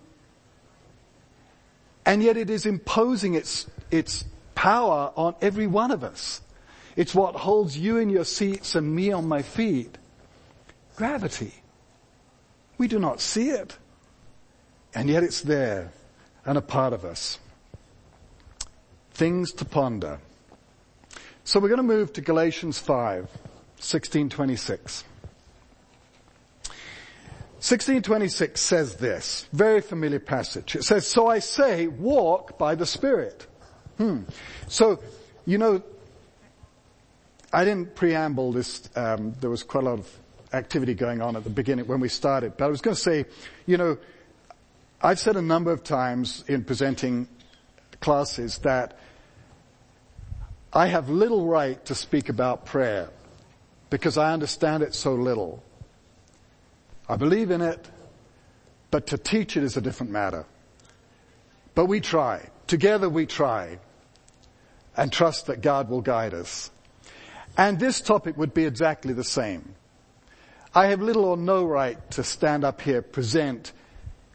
And 2.05 2.22
yet 2.22 2.38
it 2.38 2.50
is 2.50 2.65
imposing 2.65 3.34
its, 3.34 3.65
its 3.89 4.25
power 4.55 5.12
on 5.15 5.36
every 5.41 5.67
one 5.67 5.91
of 5.91 6.03
us. 6.03 6.41
It's 6.96 7.15
what 7.15 7.36
holds 7.36 7.77
you 7.77 7.98
in 7.98 8.10
your 8.10 8.25
seats 8.25 8.75
and 8.75 8.96
me 8.96 9.12
on 9.12 9.27
my 9.27 9.41
feet. 9.41 9.98
Gravity. 10.96 11.53
We 12.77 12.88
do 12.88 13.00
not 13.00 13.19
see 13.22 13.50
it. 13.50 13.77
And 14.93 15.10
yet 15.10 15.24
it's 15.24 15.41
there 15.41 15.91
and 16.46 16.58
a 16.58 16.62
part 16.62 16.93
of 16.93 17.05
us. 17.05 17.39
Things 19.12 19.51
to 19.53 19.65
ponder. 19.65 20.19
So 21.43 21.60
we're 21.60 21.69
going 21.69 21.77
to 21.77 21.84
move 21.84 22.13
to 22.13 22.22
Galatians 22.22 22.79
5, 22.79 23.22
1626. 23.22 25.03
1626 27.59 28.61
says 28.61 28.95
this, 28.95 29.45
very 29.51 29.81
familiar 29.81 30.21
passage. 30.21 30.77
It 30.77 30.83
says, 30.85 31.05
so 31.05 31.27
I 31.27 31.39
say, 31.39 31.87
walk 31.87 32.57
by 32.57 32.75
the 32.75 32.85
Spirit. 32.85 33.45
Hmm. 33.97 34.21
So, 34.69 35.03
you 35.45 35.57
know, 35.57 35.83
I 37.51 37.65
didn't 37.65 37.95
preamble 37.95 38.53
this, 38.53 38.89
um, 38.95 39.33
there 39.41 39.49
was 39.49 39.63
quite 39.63 39.83
a 39.83 39.89
lot 39.89 39.99
of 39.99 40.19
activity 40.53 40.93
going 40.93 41.21
on 41.21 41.35
at 41.35 41.43
the 41.43 41.49
beginning 41.49 41.85
when 41.85 41.99
we 41.99 42.07
started, 42.07 42.55
but 42.55 42.63
I 42.63 42.67
was 42.69 42.79
going 42.79 42.95
to 42.95 43.01
say, 43.01 43.25
you 43.65 43.75
know, 43.75 43.97
I've 45.01 45.19
said 45.19 45.35
a 45.35 45.41
number 45.41 45.73
of 45.73 45.83
times 45.83 46.45
in 46.47 46.63
presenting 46.63 47.27
classes 47.99 48.59
that 48.59 48.97
I 50.71 50.87
have 50.87 51.09
little 51.09 51.45
right 51.45 51.83
to 51.85 51.95
speak 51.95 52.29
about 52.29 52.65
prayer 52.65 53.09
because 53.89 54.17
I 54.17 54.31
understand 54.31 54.83
it 54.83 54.93
so 54.93 55.13
little. 55.13 55.61
I 57.09 57.15
believe 57.17 57.49
in 57.49 57.61
it, 57.61 57.89
but 58.91 59.07
to 59.07 59.17
teach 59.17 59.57
it 59.57 59.63
is 59.63 59.75
a 59.75 59.81
different 59.81 60.11
matter. 60.11 60.45
But 61.73 61.85
we 61.85 62.01
try. 62.01 62.49
Together 62.67 63.09
we 63.09 63.25
try 63.25 63.79
and 64.95 65.11
trust 65.11 65.47
that 65.47 65.61
God 65.61 65.89
will 65.89 66.01
guide 66.01 66.35
us. 66.35 66.69
And 67.57 67.79
this 67.79 67.99
topic 67.99 68.37
would 68.37 68.53
be 68.53 68.65
exactly 68.65 69.13
the 69.13 69.23
same. 69.23 69.73
I 70.75 70.87
have 70.87 71.01
little 71.01 71.25
or 71.25 71.35
no 71.35 71.65
right 71.65 71.97
to 72.11 72.23
stand 72.23 72.63
up 72.63 72.79
here, 72.81 73.01
present 73.01 73.71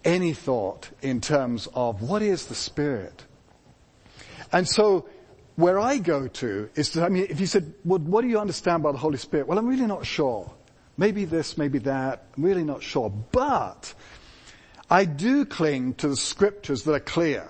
any 0.05 0.33
thought 0.33 0.91
in 1.01 1.21
terms 1.21 1.69
of 1.75 2.03
what 2.03 2.23
is 2.23 2.47
the 2.47 2.57
Spirit. 2.57 3.25
And 4.53 4.69
so 4.69 5.09
where 5.55 5.79
I 5.79 5.99
go 5.99 6.27
to 6.27 6.71
is 6.75 6.91
to, 6.91 7.05
I 7.05 7.09
mean, 7.09 7.29
if 7.31 7.39
you 7.39 7.47
said, 7.47 7.73
well, 7.85 8.01
what 8.01 8.23
do 8.23 8.29
you 8.29 8.41
understand 8.41 8.83
by 8.83 8.91
the 8.91 8.99
Holy 8.99 9.17
Spirit? 9.17 9.47
Well, 9.47 9.59
I'm 9.59 9.67
really 9.69 9.87
not 9.87 10.05
sure. 10.05 10.53
Maybe 10.97 11.25
this, 11.25 11.59
maybe 11.59 11.79
that. 11.81 12.25
I'm 12.37 12.45
really 12.45 12.65
not 12.65 12.83
sure. 12.83 13.11
But 13.11 13.95
I 14.91 15.05
do 15.05 15.45
cling 15.45 15.95
to 15.95 16.09
the 16.09 16.17
scriptures 16.17 16.85
that 16.85 16.93
are 16.93 17.01
clear. 17.01 17.49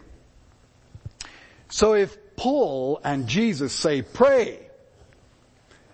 So 1.69 1.95
if 1.95 2.17
Paul 2.37 3.01
and 3.05 3.27
Jesus 3.27 3.73
say 3.73 4.03
pray, 4.03 4.61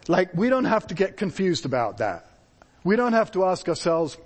like 0.08 0.34
we 0.34 0.48
don't 0.48 0.64
have 0.64 0.86
to 0.88 0.94
get 0.94 1.16
confused 1.16 1.64
about 1.64 1.98
that. 1.98 2.26
We 2.84 2.96
don't 2.96 3.12
have 3.12 3.32
to 3.32 3.44
ask 3.44 3.68
ourselves, 3.68 4.16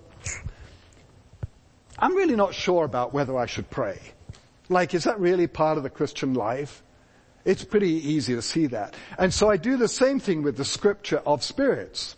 I'm 1.99 2.15
really 2.15 2.37
not 2.37 2.55
sure 2.55 2.85
about 2.85 3.13
whether 3.13 3.37
I 3.37 3.47
should 3.47 3.71
pray. 3.71 3.99
Like, 4.69 4.95
is 4.95 5.05
that 5.05 5.21
really 5.21 5.47
part 5.47 5.77
of 5.77 5.83
the 5.83 5.91
Christian 5.91 6.35
life? 6.35 6.83
It's 7.45 7.65
pretty 7.65 7.91
easy 7.91 8.35
to 8.35 8.43
see 8.43 8.67
that. 8.69 8.95
And 9.19 9.33
so 9.33 9.51
I 9.51 9.57
do 9.57 9.77
the 9.77 9.89
same 9.89 10.21
thing 10.21 10.43
with 10.43 10.57
the 10.57 10.65
scripture 10.65 11.19
of 11.27 11.43
spirits. 11.43 12.17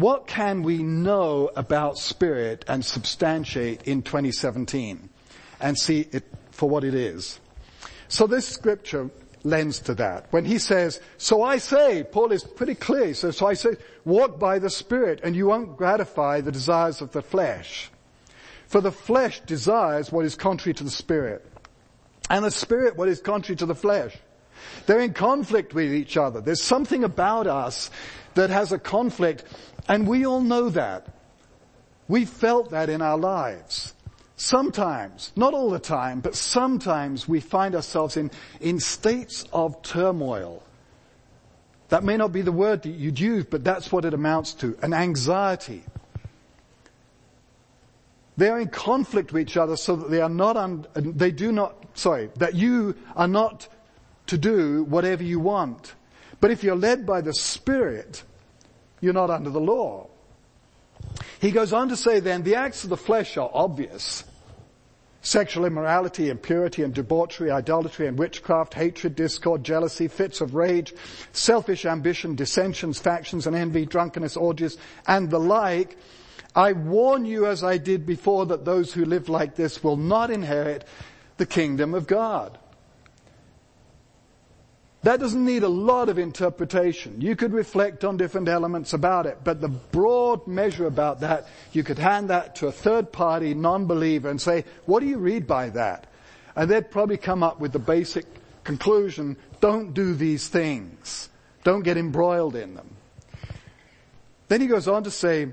What 0.00 0.26
can 0.26 0.62
we 0.62 0.82
know 0.82 1.50
about 1.54 1.98
spirit 1.98 2.64
and 2.66 2.82
substantiate 2.82 3.82
in 3.82 4.00
2017 4.00 5.10
and 5.60 5.78
see 5.78 6.08
it 6.10 6.24
for 6.52 6.70
what 6.70 6.84
it 6.84 6.94
is? 6.94 7.38
So 8.08 8.26
this 8.26 8.48
scripture 8.48 9.10
lends 9.44 9.78
to 9.80 9.94
that. 9.96 10.32
When 10.32 10.46
he 10.46 10.56
says, 10.56 11.02
so 11.18 11.42
I 11.42 11.58
say, 11.58 12.02
Paul 12.02 12.32
is 12.32 12.44
pretty 12.44 12.76
clear. 12.76 13.12
Says, 13.12 13.36
so 13.36 13.46
I 13.46 13.52
say, 13.52 13.76
walk 14.06 14.38
by 14.38 14.58
the 14.58 14.70
Spirit 14.70 15.20
and 15.22 15.36
you 15.36 15.48
won't 15.48 15.76
gratify 15.76 16.40
the 16.40 16.50
desires 16.50 17.02
of 17.02 17.12
the 17.12 17.20
flesh. 17.20 17.90
For 18.68 18.80
the 18.80 18.92
flesh 18.92 19.40
desires 19.40 20.10
what 20.10 20.24
is 20.24 20.34
contrary 20.34 20.72
to 20.76 20.84
the 20.84 20.88
Spirit. 20.88 21.44
And 22.30 22.42
the 22.42 22.50
Spirit 22.50 22.96
what 22.96 23.08
is 23.08 23.20
contrary 23.20 23.56
to 23.56 23.66
the 23.66 23.74
flesh. 23.74 24.16
They're 24.86 25.00
in 25.00 25.12
conflict 25.12 25.74
with 25.74 25.92
each 25.92 26.16
other. 26.16 26.40
There's 26.40 26.62
something 26.62 27.04
about 27.04 27.46
us 27.46 27.90
that 28.34 28.50
has 28.50 28.72
a 28.72 28.78
conflict 28.78 29.44
and 29.90 30.06
we 30.06 30.24
all 30.24 30.40
know 30.40 30.68
that. 30.70 31.08
We 32.06 32.24
felt 32.24 32.70
that 32.70 32.88
in 32.88 33.02
our 33.02 33.18
lives. 33.18 33.92
Sometimes, 34.36 35.32
not 35.34 35.52
all 35.52 35.68
the 35.68 35.80
time, 35.80 36.20
but 36.20 36.36
sometimes 36.36 37.28
we 37.28 37.40
find 37.40 37.74
ourselves 37.74 38.16
in, 38.16 38.30
in 38.60 38.78
states 38.78 39.44
of 39.52 39.82
turmoil. 39.82 40.62
That 41.88 42.04
may 42.04 42.16
not 42.16 42.32
be 42.32 42.40
the 42.40 42.52
word 42.52 42.82
that 42.82 42.90
you'd 42.90 43.18
use, 43.18 43.44
but 43.50 43.64
that's 43.64 43.90
what 43.90 44.04
it 44.04 44.14
amounts 44.14 44.54
to, 44.54 44.78
an 44.80 44.94
anxiety. 44.94 45.82
They 48.36 48.48
are 48.48 48.60
in 48.60 48.68
conflict 48.68 49.32
with 49.32 49.42
each 49.42 49.56
other 49.56 49.76
so 49.76 49.96
that 49.96 50.08
they 50.08 50.20
are 50.20 50.28
not, 50.28 50.56
un, 50.56 50.86
they 50.94 51.32
do 51.32 51.50
not, 51.50 51.74
sorry, 51.94 52.30
that 52.36 52.54
you 52.54 52.94
are 53.16 53.28
not 53.28 53.66
to 54.28 54.38
do 54.38 54.84
whatever 54.84 55.24
you 55.24 55.40
want. 55.40 55.96
But 56.40 56.52
if 56.52 56.62
you're 56.62 56.76
led 56.76 57.04
by 57.04 57.22
the 57.22 57.34
Spirit, 57.34 58.22
you're 59.00 59.12
not 59.12 59.30
under 59.30 59.50
the 59.50 59.60
law. 59.60 60.08
He 61.40 61.50
goes 61.50 61.72
on 61.72 61.88
to 61.88 61.96
say 61.96 62.20
then, 62.20 62.42
the 62.42 62.56
acts 62.56 62.84
of 62.84 62.90
the 62.90 62.96
flesh 62.96 63.36
are 63.36 63.50
obvious 63.52 64.24
Sexual 65.22 65.66
immorality, 65.66 66.30
impurity 66.30 66.82
and 66.82 66.94
debauchery, 66.94 67.50
idolatry 67.50 68.06
and 68.06 68.18
witchcraft, 68.18 68.72
hatred, 68.72 69.16
discord, 69.16 69.62
jealousy, 69.62 70.08
fits 70.08 70.40
of 70.40 70.54
rage, 70.54 70.94
selfish 71.32 71.84
ambition, 71.84 72.34
dissensions, 72.34 72.98
factions 72.98 73.46
and 73.46 73.54
envy, 73.54 73.84
drunkenness, 73.84 74.36
orgies, 74.36 74.78
and 75.06 75.28
the 75.28 75.38
like. 75.38 75.98
I 76.54 76.72
warn 76.72 77.26
you 77.26 77.46
as 77.46 77.62
I 77.62 77.76
did 77.76 78.06
before 78.06 78.46
that 78.46 78.64
those 78.64 78.94
who 78.94 79.04
live 79.04 79.28
like 79.28 79.56
this 79.56 79.84
will 79.84 79.98
not 79.98 80.30
inherit 80.30 80.86
the 81.36 81.46
kingdom 81.46 81.92
of 81.92 82.06
God. 82.06 82.58
That 85.02 85.18
doesn't 85.18 85.44
need 85.44 85.62
a 85.62 85.68
lot 85.68 86.10
of 86.10 86.18
interpretation. 86.18 87.20
You 87.20 87.34
could 87.34 87.54
reflect 87.54 88.04
on 88.04 88.18
different 88.18 88.48
elements 88.48 88.92
about 88.92 89.24
it, 89.24 89.38
but 89.42 89.60
the 89.60 89.68
broad 89.68 90.46
measure 90.46 90.86
about 90.86 91.20
that, 91.20 91.48
you 91.72 91.82
could 91.82 91.98
hand 91.98 92.28
that 92.28 92.56
to 92.56 92.66
a 92.66 92.72
third 92.72 93.10
party 93.10 93.54
non-believer 93.54 94.28
and 94.28 94.40
say, 94.40 94.64
what 94.84 95.00
do 95.00 95.06
you 95.06 95.16
read 95.16 95.46
by 95.46 95.70
that? 95.70 96.06
And 96.54 96.70
they'd 96.70 96.90
probably 96.90 97.16
come 97.16 97.42
up 97.42 97.60
with 97.60 97.72
the 97.72 97.78
basic 97.78 98.26
conclusion, 98.64 99.36
don't 99.60 99.94
do 99.94 100.14
these 100.14 100.48
things. 100.48 101.30
Don't 101.64 101.82
get 101.82 101.96
embroiled 101.96 102.56
in 102.56 102.74
them. 102.74 102.88
Then 104.48 104.60
he 104.60 104.66
goes 104.66 104.88
on 104.88 105.04
to 105.04 105.10
say, 105.10 105.48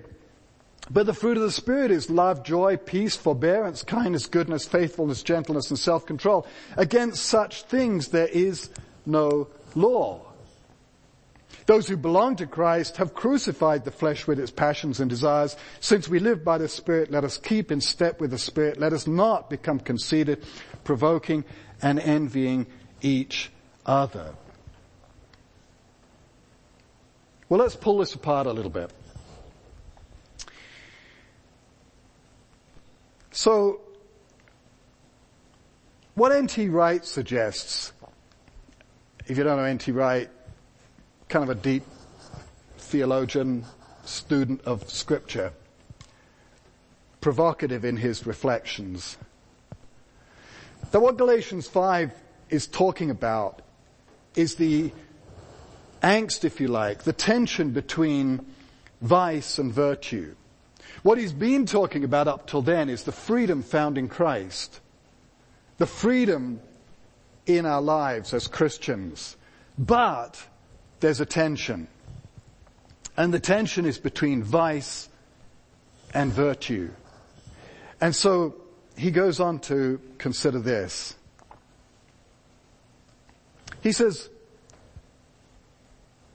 but 0.89 1.05
the 1.05 1.13
fruit 1.13 1.37
of 1.37 1.43
the 1.43 1.51
Spirit 1.51 1.91
is 1.91 2.09
love, 2.09 2.43
joy, 2.43 2.77
peace, 2.77 3.15
forbearance, 3.15 3.83
kindness, 3.83 4.25
goodness, 4.25 4.65
faithfulness, 4.65 5.21
gentleness, 5.21 5.69
and 5.69 5.77
self-control. 5.77 6.47
Against 6.77 7.25
such 7.25 7.63
things 7.63 8.07
there 8.09 8.27
is 8.27 8.69
no 9.07 9.47
law. 9.75 10.21
Those 11.65 11.87
who 11.87 11.97
belong 11.97 12.37
to 12.37 12.47
Christ 12.47 12.97
have 12.97 13.13
crucified 13.13 13.83
the 13.83 13.91
flesh 13.91 14.25
with 14.25 14.39
its 14.39 14.51
passions 14.51 15.01
and 15.01 15.09
desires. 15.09 15.57
Since 15.81 16.07
we 16.07 16.19
live 16.19 16.43
by 16.43 16.57
the 16.57 16.69
Spirit, 16.69 17.11
let 17.11 17.25
us 17.25 17.37
keep 17.37 17.71
in 17.71 17.81
step 17.81 18.21
with 18.21 18.31
the 18.31 18.37
Spirit. 18.37 18.79
Let 18.79 18.93
us 18.93 19.05
not 19.05 19.49
become 19.49 19.79
conceited, 19.79 20.45
provoking 20.85 21.43
and 21.81 21.99
envying 21.99 22.67
each 23.01 23.51
other. 23.85 24.33
Well, 27.49 27.59
let's 27.59 27.75
pull 27.75 27.97
this 27.97 28.13
apart 28.13 28.47
a 28.47 28.51
little 28.51 28.71
bit. 28.71 28.91
So, 33.31 33.81
what 36.15 36.31
N.T. 36.31 36.69
Wright 36.69 37.05
suggests 37.05 37.91
if 39.27 39.37
you 39.37 39.43
don't 39.43 39.57
know 39.57 39.63
N.T. 39.63 39.91
Wright, 39.91 40.29
kind 41.27 41.43
of 41.43 41.49
a 41.49 41.59
deep 41.59 41.83
theologian, 42.77 43.65
student 44.05 44.61
of 44.61 44.89
scripture, 44.89 45.51
provocative 47.19 47.83
in 47.83 47.97
his 47.97 48.25
reflections. 48.25 49.17
That 50.91 51.01
what 51.01 51.17
Galatians 51.17 51.67
5 51.67 52.11
is 52.49 52.67
talking 52.67 53.09
about 53.09 53.61
is 54.35 54.55
the 54.55 54.93
angst, 56.01 56.45
if 56.45 56.61
you 56.61 56.69
like, 56.69 57.03
the 57.03 57.11
tension 57.11 57.71
between 57.71 58.45
vice 59.01 59.59
and 59.59 59.73
virtue. 59.73 60.35
What 61.03 61.17
he's 61.17 61.33
been 61.33 61.65
talking 61.65 62.05
about 62.05 62.29
up 62.29 62.47
till 62.47 62.61
then 62.61 62.87
is 62.87 63.03
the 63.03 63.11
freedom 63.11 63.61
found 63.61 63.97
in 63.97 64.07
Christ. 64.07 64.79
The 65.79 65.85
freedom 65.85 66.61
in 67.47 67.65
our 67.65 67.81
lives 67.81 68.33
as 68.33 68.47
Christians. 68.47 69.35
But 69.77 70.45
there's 70.99 71.21
a 71.21 71.25
tension. 71.25 71.87
And 73.15 73.33
the 73.33 73.39
tension 73.39 73.85
is 73.85 73.97
between 73.97 74.43
vice 74.43 75.09
and 76.13 76.31
virtue. 76.31 76.91
And 77.99 78.15
so 78.15 78.55
he 78.95 79.09
goes 79.09 79.39
on 79.39 79.59
to 79.61 79.99
consider 80.17 80.59
this. 80.59 81.15
He 83.81 83.91
says, 83.91 84.29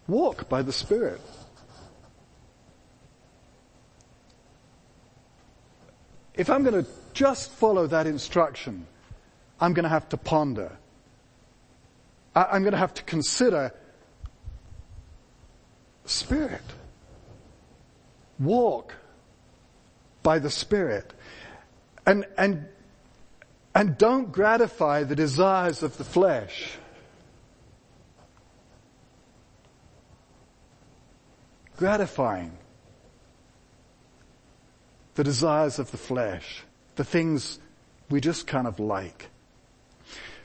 walk 0.09 0.49
by 0.49 0.63
the 0.63 0.73
Spirit. 0.73 1.21
If 6.35 6.49
I'm 6.49 6.63
going 6.65 6.83
to 6.85 6.91
just 7.13 7.51
follow 7.51 7.87
that 7.89 8.07
instruction, 8.07 8.87
I'm 9.61 9.75
going 9.75 9.85
to 9.85 9.91
have 9.91 10.09
to 10.09 10.17
ponder. 10.17 10.79
I'm 12.35 12.63
going 12.63 12.73
to 12.73 12.79
have 12.79 12.95
to 12.95 13.03
consider 13.03 13.75
Spirit. 16.05 16.63
Walk 18.39 18.95
by 20.23 20.39
the 20.39 20.51
Spirit. 20.51 21.13
And, 22.07 22.27
and, 22.37 22.67
and 23.75 23.99
don't 23.99 24.33
gratify 24.33 25.05
the 25.05 25.15
desires 25.15 25.83
of 25.83 25.97
the 25.99 26.05
flesh. 26.05 26.73
Gratifying 31.77 32.53
the 35.15 35.25
desires 35.25 35.79
of 35.79 35.91
the 35.91 35.97
flesh, 35.97 36.63
the 36.97 37.05
things 37.05 37.59
we 38.09 38.21
just 38.21 38.47
kind 38.47 38.67
of 38.67 38.81
like. 38.81 39.29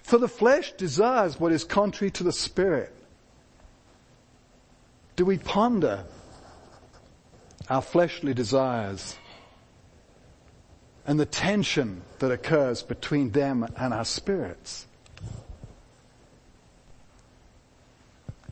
For 0.07 0.17
the 0.17 0.29
flesh 0.29 0.71
desires 0.71 1.37
what 1.37 1.51
is 1.51 1.65
contrary 1.65 2.11
to 2.11 2.23
the 2.23 2.31
spirit. 2.31 2.95
Do 5.17 5.25
we 5.25 5.37
ponder 5.37 6.05
our 7.69 7.81
fleshly 7.81 8.33
desires 8.33 9.17
and 11.05 11.19
the 11.19 11.25
tension 11.25 12.03
that 12.19 12.31
occurs 12.31 12.83
between 12.83 13.31
them 13.31 13.67
and 13.75 13.93
our 13.93 14.05
spirits? 14.05 14.87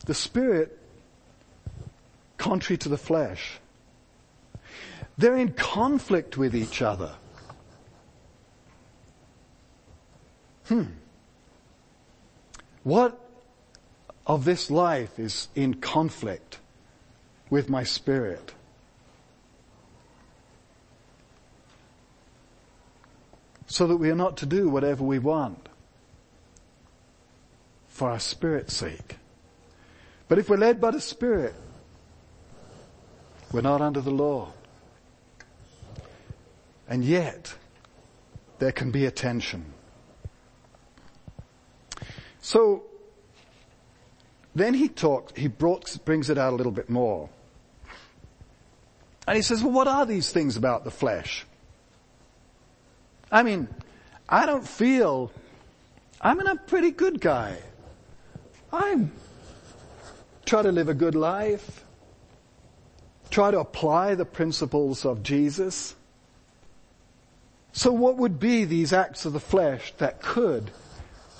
The 0.04 0.12
spirit, 0.12 0.78
contrary 2.36 2.76
to 2.76 2.90
the 2.90 2.98
flesh, 2.98 3.60
they're 5.16 5.38
in 5.38 5.54
conflict 5.54 6.36
with 6.36 6.54
each 6.54 6.82
other. 6.82 7.14
Hmm. 10.66 10.84
What 12.86 13.18
of 14.28 14.44
this 14.44 14.70
life 14.70 15.18
is 15.18 15.48
in 15.56 15.74
conflict 15.74 16.60
with 17.50 17.68
my 17.68 17.82
spirit. 17.82 18.54
So 23.66 23.88
that 23.88 23.96
we 23.96 24.08
are 24.08 24.14
not 24.14 24.36
to 24.36 24.46
do 24.46 24.68
whatever 24.68 25.02
we 25.02 25.18
want 25.18 25.68
for 27.88 28.08
our 28.08 28.20
spirit's 28.20 28.74
sake. 28.74 29.16
But 30.28 30.38
if 30.38 30.48
we're 30.48 30.56
led 30.56 30.80
by 30.80 30.92
the 30.92 31.00
Spirit, 31.00 31.56
we're 33.50 33.62
not 33.62 33.80
under 33.80 34.00
the 34.00 34.12
law. 34.12 34.52
And 36.88 37.04
yet, 37.04 37.52
there 38.60 38.70
can 38.70 38.92
be 38.92 39.06
a 39.06 39.10
tension. 39.10 39.72
So, 42.46 42.84
then 44.54 44.72
he 44.72 44.86
talks, 44.86 45.32
he 45.36 45.48
brought, 45.48 45.98
brings 46.04 46.30
it 46.30 46.38
out 46.38 46.52
a 46.52 46.56
little 46.56 46.70
bit 46.70 46.88
more. 46.88 47.28
And 49.26 49.34
he 49.34 49.42
says, 49.42 49.64
well, 49.64 49.72
what 49.72 49.88
are 49.88 50.06
these 50.06 50.30
things 50.30 50.56
about 50.56 50.84
the 50.84 50.92
flesh? 50.92 51.44
I 53.32 53.42
mean, 53.42 53.66
I 54.28 54.46
don't 54.46 54.64
feel, 54.64 55.32
I'm 56.20 56.38
a 56.38 56.54
pretty 56.54 56.92
good 56.92 57.20
guy. 57.20 57.58
I 58.72 59.08
try 60.44 60.62
to 60.62 60.70
live 60.70 60.88
a 60.88 60.94
good 60.94 61.16
life. 61.16 61.84
Try 63.28 63.50
to 63.50 63.58
apply 63.58 64.14
the 64.14 64.24
principles 64.24 65.04
of 65.04 65.24
Jesus. 65.24 65.96
So 67.72 67.90
what 67.90 68.18
would 68.18 68.38
be 68.38 68.64
these 68.64 68.92
acts 68.92 69.24
of 69.24 69.32
the 69.32 69.40
flesh 69.40 69.92
that 69.98 70.22
could 70.22 70.70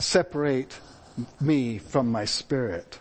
separate 0.01 0.81
me 1.41 1.79
from 1.79 2.11
my 2.11 2.25
spirit? 2.25 3.01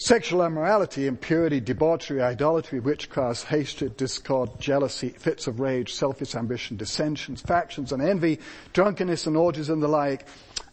Sexual 0.00 0.44
immorality, 0.44 1.08
impurity, 1.08 1.58
debauchery, 1.58 2.22
idolatry, 2.22 2.78
witchcraft, 2.78 3.46
hatred, 3.46 3.96
discord, 3.96 4.48
jealousy, 4.60 5.08
fits 5.08 5.48
of 5.48 5.58
rage, 5.58 5.92
selfish 5.92 6.36
ambition, 6.36 6.76
dissensions, 6.76 7.40
factions 7.40 7.90
and 7.90 8.00
envy, 8.00 8.38
drunkenness 8.72 9.26
and 9.26 9.36
orgies 9.36 9.68
and 9.68 9.82
the 9.82 9.88
like. 9.88 10.28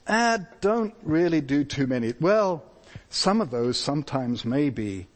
Ah, 0.08 0.38
don't 0.62 0.94
really 1.02 1.42
do 1.42 1.64
too 1.64 1.88
many. 1.88 2.14
Well, 2.20 2.64
some 3.10 3.42
of 3.42 3.50
those 3.50 3.80
sometimes 3.80 4.46
may 4.46 4.70
be. 4.70 5.08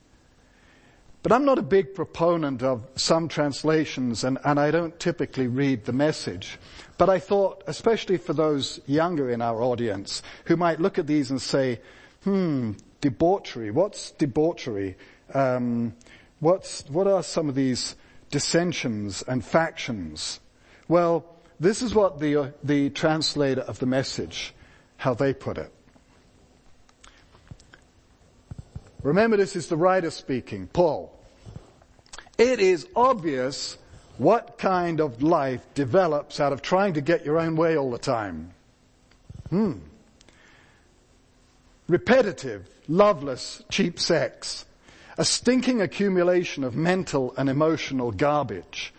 But 1.21 1.33
I'm 1.33 1.43
not 1.43 1.59
a 1.59 1.63
big 1.63 1.93
proponent 1.93 2.63
of 2.63 2.87
some 2.95 3.27
translations 3.27 4.23
and, 4.23 4.37
and 4.45 4.59
I 4.59 4.71
don't 4.71 4.97
typically 4.99 5.47
read 5.47 5.83
the 5.83 5.93
message. 5.93 6.57
But 6.97 7.09
I 7.09 7.19
thought, 7.19 7.63
especially 7.67 8.17
for 8.17 8.33
those 8.33 8.79
younger 8.85 9.29
in 9.29 9.41
our 9.41 9.61
audience 9.61 10.21
who 10.45 10.55
might 10.55 10.79
look 10.79 10.97
at 10.97 11.07
these 11.07 11.29
and 11.29 11.41
say, 11.41 11.81
hmm, 12.23 12.73
debauchery. 13.01 13.71
What's 13.71 14.11
debauchery? 14.11 14.95
Um, 15.33 15.93
what's, 16.39 16.85
what 16.89 17.07
are 17.07 17.23
some 17.23 17.49
of 17.49 17.55
these 17.55 17.95
dissensions 18.31 19.21
and 19.27 19.43
factions? 19.43 20.39
Well, 20.87 21.25
this 21.59 21.81
is 21.81 21.93
what 21.93 22.19
the, 22.19 22.35
uh, 22.35 22.51
the 22.63 22.89
translator 22.91 23.61
of 23.61 23.79
the 23.79 23.85
message, 23.85 24.53
how 24.97 25.13
they 25.13 25.33
put 25.33 25.57
it. 25.57 25.71
Remember 29.03 29.37
this 29.37 29.55
is 29.55 29.67
the 29.67 29.77
writer 29.77 30.11
speaking, 30.11 30.67
Paul. 30.67 31.13
It 32.37 32.59
is 32.59 32.87
obvious 32.95 33.77
what 34.17 34.57
kind 34.57 34.99
of 34.99 35.23
life 35.23 35.65
develops 35.73 36.39
out 36.39 36.51
of 36.51 36.61
trying 36.61 36.93
to 36.93 37.01
get 37.01 37.25
your 37.25 37.39
own 37.39 37.55
way 37.55 37.77
all 37.77 37.91
the 37.91 37.97
time. 37.97 38.51
Hmm. 39.49 39.73
Repetitive, 41.87 42.69
loveless, 42.87 43.63
cheap 43.69 43.99
sex. 43.99 44.65
A 45.17 45.25
stinking 45.25 45.81
accumulation 45.81 46.63
of 46.63 46.75
mental 46.75 47.33
and 47.37 47.49
emotional 47.49 48.11
garbage. 48.11 48.93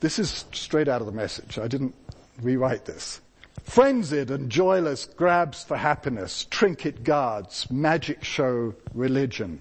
This 0.00 0.18
is 0.18 0.44
straight 0.52 0.88
out 0.88 1.00
of 1.00 1.06
the 1.06 1.12
message. 1.12 1.58
I 1.58 1.68
didn't 1.68 1.94
rewrite 2.40 2.84
this. 2.84 3.20
Frenzied 3.70 4.32
and 4.32 4.50
joyless 4.50 5.04
grabs 5.04 5.62
for 5.62 5.76
happiness, 5.76 6.44
trinket 6.50 7.04
guards, 7.04 7.70
magic 7.70 8.24
show 8.24 8.74
religion. 8.94 9.60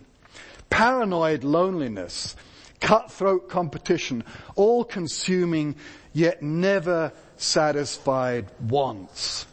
Paranoid 0.72 1.44
loneliness, 1.44 2.36
cutthroat 2.82 3.50
competition, 3.50 4.24
all 4.56 4.84
consuming 4.84 5.76
yet 6.12 6.42
never 6.42 7.14
satisfied 7.38 8.48
wants. 8.68 9.46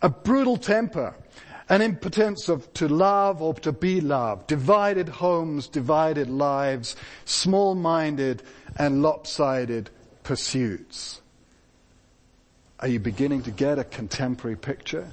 A 0.00 0.08
brutal 0.08 0.56
temper, 0.56 1.14
an 1.68 1.82
impotence 1.82 2.48
of 2.48 2.72
to 2.72 2.88
love 2.88 3.42
or 3.42 3.52
to 3.52 3.72
be 3.72 4.00
loved, 4.00 4.46
divided 4.46 5.10
homes, 5.10 5.66
divided 5.66 6.30
lives, 6.30 6.96
small-minded 7.26 8.42
and 8.78 9.02
lopsided 9.02 9.90
pursuits. 10.22 11.21
Are 12.82 12.88
you 12.88 12.98
beginning 12.98 13.44
to 13.44 13.52
get 13.52 13.78
a 13.78 13.84
contemporary 13.84 14.56
picture? 14.56 15.06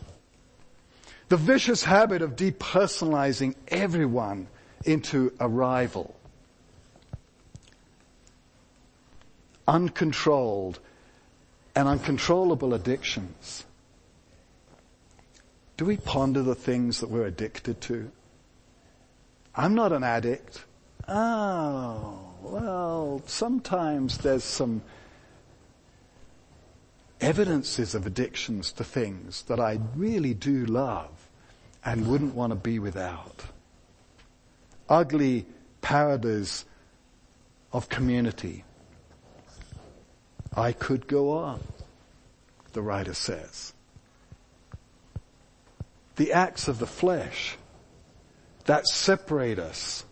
The 1.27 1.37
vicious 1.37 1.83
habit 1.83 2.23
of 2.23 2.35
depersonalizing 2.35 3.53
everyone 3.67 4.47
into 4.85 5.31
a 5.39 5.47
rival. 5.47 6.15
Uncontrolled 9.67 10.79
and 11.75 11.87
uncontrollable 11.87 12.73
addictions. 12.73 13.65
Do 15.77 15.85
we 15.85 15.97
ponder 15.97 16.41
the 16.41 16.55
things 16.55 17.01
that 17.01 17.11
we're 17.11 17.27
addicted 17.27 17.81
to? 17.81 18.09
I'm 19.53 19.75
not 19.75 19.91
an 19.91 20.03
addict. 20.03 20.65
Oh, 21.07 22.33
well, 22.41 23.21
sometimes 23.27 24.17
there's 24.17 24.43
some 24.43 24.81
evidences 27.21 27.95
of 27.95 28.05
addictions 28.05 28.71
to 28.73 28.83
things 28.83 29.43
that 29.43 29.59
I 29.59 29.79
really 29.95 30.33
do 30.33 30.65
love 30.65 31.09
and 31.83 32.07
wouldn't 32.07 32.35
want 32.35 32.51
to 32.51 32.55
be 32.55 32.79
without. 32.79 33.43
Ugly 34.87 35.45
parodies 35.81 36.65
of 37.71 37.89
community. 37.89 38.63
I 40.55 40.71
could 40.71 41.07
go 41.07 41.31
on, 41.31 41.61
the 42.73 42.81
writer 42.81 43.13
says 43.13 43.73
the 46.19 46.33
acts 46.33 46.67
of 46.67 46.79
the 46.79 46.85
flesh 46.85 47.55
that 48.65 48.85
separate 48.85 49.57
us 49.57 50.03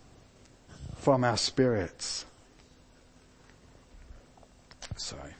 from 0.96 1.22
our 1.22 1.36
spirits. 1.36 2.24
Sorry. 4.96 5.34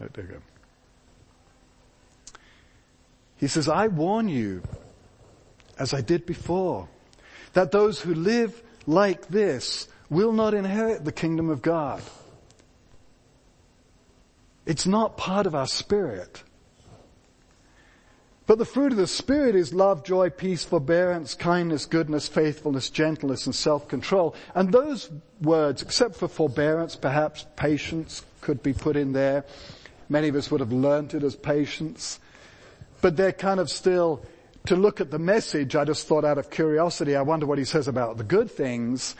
Oh, 0.00 0.06
there 0.14 0.24
we 0.24 0.32
go. 0.32 0.40
He 3.44 3.48
says, 3.48 3.68
I 3.68 3.88
warn 3.88 4.26
you, 4.30 4.62
as 5.78 5.92
I 5.92 6.00
did 6.00 6.24
before, 6.24 6.88
that 7.52 7.72
those 7.72 8.00
who 8.00 8.14
live 8.14 8.62
like 8.86 9.28
this 9.28 9.86
will 10.08 10.32
not 10.32 10.54
inherit 10.54 11.04
the 11.04 11.12
kingdom 11.12 11.50
of 11.50 11.60
God. 11.60 12.02
It's 14.64 14.86
not 14.86 15.18
part 15.18 15.44
of 15.44 15.54
our 15.54 15.66
spirit. 15.66 16.42
But 18.46 18.56
the 18.56 18.64
fruit 18.64 18.92
of 18.92 18.98
the 18.98 19.06
Spirit 19.06 19.56
is 19.56 19.74
love, 19.74 20.04
joy, 20.04 20.30
peace, 20.30 20.64
forbearance, 20.64 21.34
kindness, 21.34 21.84
goodness, 21.84 22.26
faithfulness, 22.26 22.88
gentleness, 22.88 23.44
and 23.44 23.54
self-control. 23.54 24.34
And 24.54 24.72
those 24.72 25.10
words, 25.42 25.82
except 25.82 26.16
for 26.16 26.28
forbearance, 26.28 26.96
perhaps 26.96 27.44
patience 27.56 28.24
could 28.40 28.62
be 28.62 28.72
put 28.72 28.96
in 28.96 29.12
there. 29.12 29.44
Many 30.08 30.28
of 30.28 30.34
us 30.34 30.50
would 30.50 30.60
have 30.60 30.72
learnt 30.72 31.12
it 31.12 31.22
as 31.22 31.36
patience. 31.36 32.20
But 33.04 33.18
they're 33.18 33.32
kind 33.32 33.60
of 33.60 33.68
still, 33.68 34.24
to 34.64 34.76
look 34.76 34.98
at 34.98 35.10
the 35.10 35.18
message, 35.18 35.76
I 35.76 35.84
just 35.84 36.08
thought 36.08 36.24
out 36.24 36.38
of 36.38 36.48
curiosity, 36.48 37.16
I 37.16 37.20
wonder 37.20 37.44
what 37.44 37.58
he 37.58 37.66
says 37.66 37.86
about 37.86 38.16
the 38.16 38.24
good 38.24 38.50
things. 38.50 39.14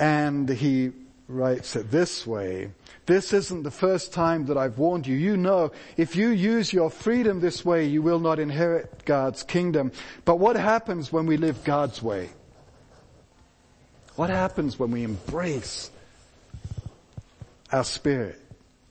And 0.00 0.48
he 0.48 0.90
writes 1.28 1.76
it 1.76 1.88
this 1.88 2.26
way. 2.26 2.72
This 3.06 3.32
isn't 3.32 3.62
the 3.62 3.70
first 3.70 4.12
time 4.12 4.46
that 4.46 4.58
I've 4.58 4.76
warned 4.76 5.06
you. 5.06 5.14
You 5.16 5.36
know, 5.36 5.70
if 5.96 6.16
you 6.16 6.30
use 6.30 6.72
your 6.72 6.90
freedom 6.90 7.38
this 7.38 7.64
way, 7.64 7.86
you 7.86 8.02
will 8.02 8.18
not 8.18 8.40
inherit 8.40 9.04
God's 9.04 9.44
kingdom. 9.44 9.92
But 10.24 10.40
what 10.40 10.56
happens 10.56 11.12
when 11.12 11.26
we 11.26 11.36
live 11.36 11.62
God's 11.62 12.02
way? 12.02 12.30
What 14.16 14.30
happens 14.30 14.80
when 14.80 14.90
we 14.90 15.04
embrace 15.04 15.92
our 17.70 17.84
spirit 17.84 18.40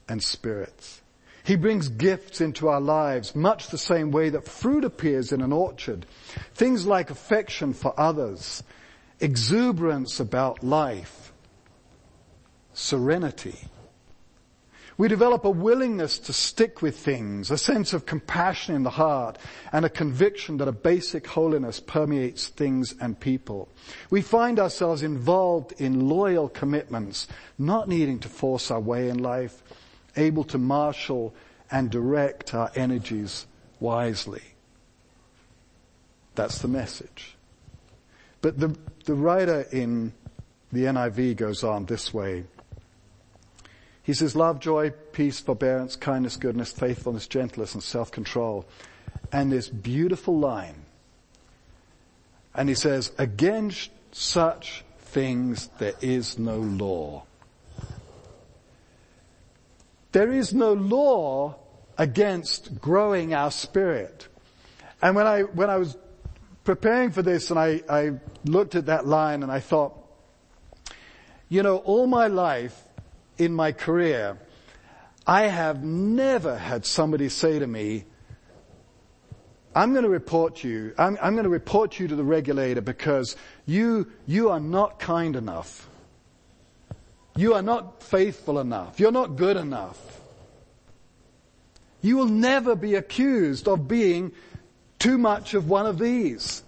and 0.08 0.24
spirits? 0.24 1.02
He 1.48 1.56
brings 1.56 1.88
gifts 1.88 2.42
into 2.42 2.68
our 2.68 2.82
lives, 2.82 3.34
much 3.34 3.70
the 3.70 3.78
same 3.78 4.12
way 4.12 4.28
that 4.32 4.44
fruit 4.44 4.84
appears 4.84 5.32
in 5.32 5.40
an 5.40 5.54
orchard. 5.54 6.06
Things 6.54 6.86
like 6.86 7.10
affection 7.10 7.72
for 7.72 7.98
others, 7.98 8.64
exuberance 9.22 10.20
about 10.20 10.62
life, 10.62 11.32
serenity. 12.74 13.56
We 14.98 15.08
develop 15.08 15.46
a 15.46 15.50
willingness 15.50 16.20
to 16.20 16.34
stick 16.34 16.82
with 16.82 16.98
things, 16.98 17.50
a 17.50 17.58
sense 17.58 17.94
of 17.94 18.06
compassion 18.06 18.76
in 18.76 18.84
the 18.84 18.90
heart, 18.90 19.38
and 19.72 19.86
a 19.86 19.90
conviction 19.90 20.58
that 20.58 20.68
a 20.68 20.74
basic 20.74 21.28
holiness 21.28 21.80
permeates 21.80 22.50
things 22.50 22.94
and 23.00 23.18
people. 23.18 23.70
We 24.10 24.22
find 24.22 24.60
ourselves 24.60 25.02
involved 25.02 25.72
in 25.78 26.10
loyal 26.10 26.50
commitments, 26.50 27.26
not 27.58 27.88
needing 27.88 28.20
to 28.20 28.28
force 28.28 28.70
our 28.70 28.82
way 28.82 29.08
in 29.08 29.20
life, 29.20 29.64
able 30.18 30.44
to 30.46 30.58
marshal 30.58 31.34
and 31.72 31.90
direct 31.90 32.54
our 32.54 32.72
energies 32.76 33.46
wisely. 33.80 34.44
That's 36.36 36.60
the 36.60 36.68
message. 36.68 37.36
But 38.42 38.60
the, 38.60 38.78
the 39.06 39.16
writer 39.16 39.66
in 39.72 40.14
the 40.72 40.84
NIV 40.84 41.38
goes 41.38 41.64
on 41.64 41.86
this 41.86 42.14
way. 42.14 42.46
He 44.04 44.14
says, 44.14 44.36
love, 44.36 44.60
joy, 44.60 44.92
peace, 45.12 45.40
forbearance, 45.40 45.96
kindness, 45.96 46.38
goodness, 46.38 46.72
faithfulness, 46.72 47.28
gentleness, 47.28 47.74
and 47.74 47.84
self-control. 47.84 48.66
And 49.32 49.52
this 49.52 49.68
beautiful 49.68 50.38
line. 50.38 50.86
And 52.56 52.70
he 52.70 52.76
says, 52.76 53.12
against 53.18 53.92
such 54.12 54.86
things 55.00 55.70
there 55.80 55.94
is 56.02 56.40
no 56.40 56.58
law. 56.58 57.27
There 60.18 60.34
is 60.34 60.52
no 60.52 60.74
law 60.74 61.58
against 61.96 62.82
growing 62.82 63.36
our 63.36 63.52
spirit. 63.52 64.28
And 65.00 65.16
when 65.16 65.28
I, 65.28 65.44
when 65.44 65.70
I 65.70 65.78
was 65.78 65.96
preparing 66.64 67.12
for 67.12 67.22
this 67.22 67.52
and 67.52 67.60
I, 67.60 67.84
I 67.88 68.14
looked 68.44 68.74
at 68.74 68.88
that 68.88 69.06
line 69.06 69.44
and 69.44 69.52
I 69.52 69.60
thought, 69.60 69.94
you 71.50 71.62
know, 71.62 71.78
all 71.78 72.08
my 72.08 72.30
life 72.30 72.76
in 73.38 73.54
my 73.54 73.72
career, 73.74 74.40
I 75.28 75.44
have 75.44 75.84
never 75.84 76.58
had 76.58 76.84
somebody 76.88 77.30
say 77.30 77.60
to 77.60 77.68
me, 77.68 78.06
I'm 79.76 79.92
going 79.92 80.04
to 80.04 80.10
report 80.10 80.64
you, 80.64 80.96
I'm, 80.98 81.20
I'm 81.22 81.34
going 81.34 81.44
to 81.44 81.50
report 81.52 82.00
you 82.00 82.08
to 82.08 82.16
the 82.16 82.24
regulator 82.24 82.82
because 82.82 83.36
you, 83.68 84.12
you 84.26 84.50
are 84.50 84.60
not 84.60 84.98
kind 84.98 85.36
enough. 85.36 85.88
You 87.38 87.54
are 87.54 87.62
not 87.62 88.02
faithful 88.02 88.60
enough. 88.60 89.00
You're 89.00 89.12
not 89.12 89.36
good 89.36 89.58
enough. 89.58 89.98
You 92.02 92.18
will 92.18 92.26
never 92.26 92.76
be 92.76 92.96
accused 92.96 93.68
of 93.68 93.88
being 93.88 94.32
too 94.98 95.18
much 95.18 95.54
of 95.54 95.70
one 95.70 95.86
of 95.86 96.00
these. 96.00 96.64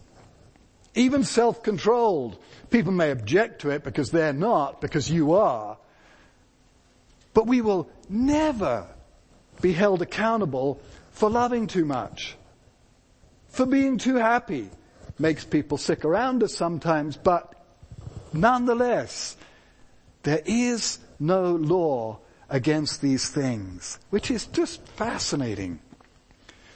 Even 0.94 1.24
self-controlled. 1.24 2.38
People 2.70 2.92
may 2.92 3.10
object 3.10 3.62
to 3.62 3.72
it 3.72 3.84
because 3.84 4.12
they're 4.12 4.32
not, 4.34 4.80
because 4.80 5.10
you 5.10 5.34
are. 5.34 5.78
But 7.34 7.48
we 7.48 7.62
will 7.62 7.90
never 8.08 8.86
be 9.62 9.74
held 9.74 10.02
accountable 10.02 10.80
for 11.12 11.30
loving 11.30 11.66
too 11.68 11.86
much. 11.86 12.36
For 13.50 13.66
being 13.66 13.98
too 13.98 14.16
happy. 14.16 14.70
Makes 15.18 15.46
people 15.46 15.78
sick 15.78 16.06
around 16.06 16.44
us 16.44 16.56
sometimes, 16.56 17.18
but 17.18 17.54
nonetheless, 18.32 19.36
there 20.24 20.42
is 20.46 21.00
no 21.20 21.56
law 21.56 22.20
against 22.50 23.02
these 23.02 23.30
things, 23.30 24.00
which 24.10 24.32
is 24.32 24.48
just 24.48 24.86
fascinating. 24.90 25.80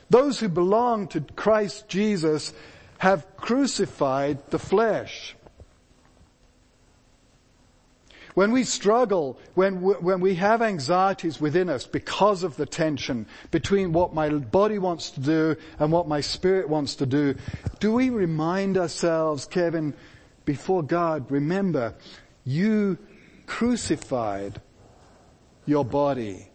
Those 0.09 0.39
who 0.39 0.49
belong 0.49 1.07
to 1.09 1.21
Christ 1.21 1.87
Jesus 1.87 2.53
have 2.99 3.25
crucified 3.37 4.49
the 4.51 4.59
flesh. 4.59 5.35
When 8.33 8.51
we 8.51 8.63
struggle, 8.63 9.37
when, 9.53 9.81
when 9.81 10.19
we 10.19 10.35
have 10.35 10.61
anxieties 10.61 11.39
within 11.39 11.69
us 11.69 11.85
because 11.85 12.43
of 12.43 12.55
the 12.55 12.65
tension 12.65 13.27
between 13.51 13.93
what 13.93 14.13
my 14.13 14.29
body 14.29 14.79
wants 14.79 15.11
to 15.11 15.19
do 15.19 15.55
and 15.77 15.91
what 15.91 16.07
my 16.07 16.21
spirit 16.21 16.67
wants 16.67 16.95
to 16.95 17.05
do, 17.05 17.35
do 17.79 17.93
we 17.93 18.09
remind 18.09 18.77
ourselves, 18.77 19.45
Kevin, 19.45 19.93
before 20.45 20.81
God, 20.81 21.29
remember, 21.29 21.93
you 22.43 22.97
crucified 23.53 24.59
your 25.67 25.85
body. 25.85 26.47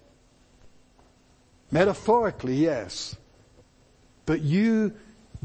Metaphorically, 1.70 2.56
yes. 2.56 3.16
But 4.26 4.40
you 4.40 4.94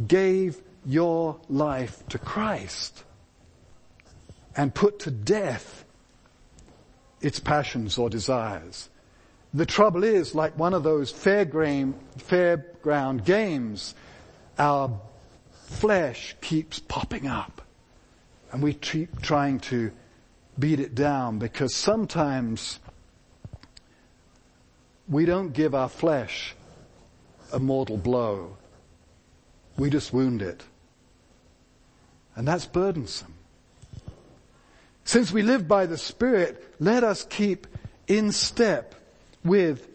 gave 0.07 0.59
your 0.83 1.39
life 1.49 2.01
to 2.09 2.17
Christ 2.17 3.03
and 4.57 4.73
put 4.73 4.97
to 5.01 5.11
death 5.11 5.85
its 7.21 7.39
passions 7.39 7.99
or 7.99 8.09
desires. 8.09 8.89
The 9.53 9.67
trouble 9.67 10.03
is, 10.03 10.33
like 10.33 10.57
one 10.57 10.73
of 10.73 10.81
those 10.81 11.13
fairground, 11.13 11.93
games, 13.25 13.93
our 14.57 14.99
flesh 15.67 16.35
keeps 16.41 16.79
popping 16.79 17.27
up 17.27 17.61
and 18.51 18.63
we 18.63 18.73
keep 18.73 19.21
trying 19.21 19.59
to 19.59 19.91
beat 20.57 20.79
it 20.79 20.95
down 20.95 21.39
because 21.39 21.75
sometimes 21.75 22.79
we 25.07 25.25
don't 25.25 25.53
give 25.53 25.75
our 25.75 25.89
flesh 25.89 26.55
a 27.51 27.59
mortal 27.59 27.97
blow. 27.97 28.57
We 29.77 29.89
just 29.89 30.13
wound 30.13 30.41
it. 30.41 30.63
And 32.35 32.47
that's 32.47 32.65
burdensome. 32.65 33.33
Since 35.05 35.31
we 35.31 35.41
live 35.41 35.67
by 35.67 35.85
the 35.85 35.97
Spirit, 35.97 36.75
let 36.79 37.03
us 37.03 37.25
keep 37.29 37.67
in 38.07 38.31
step 38.31 38.95
with 39.43 39.87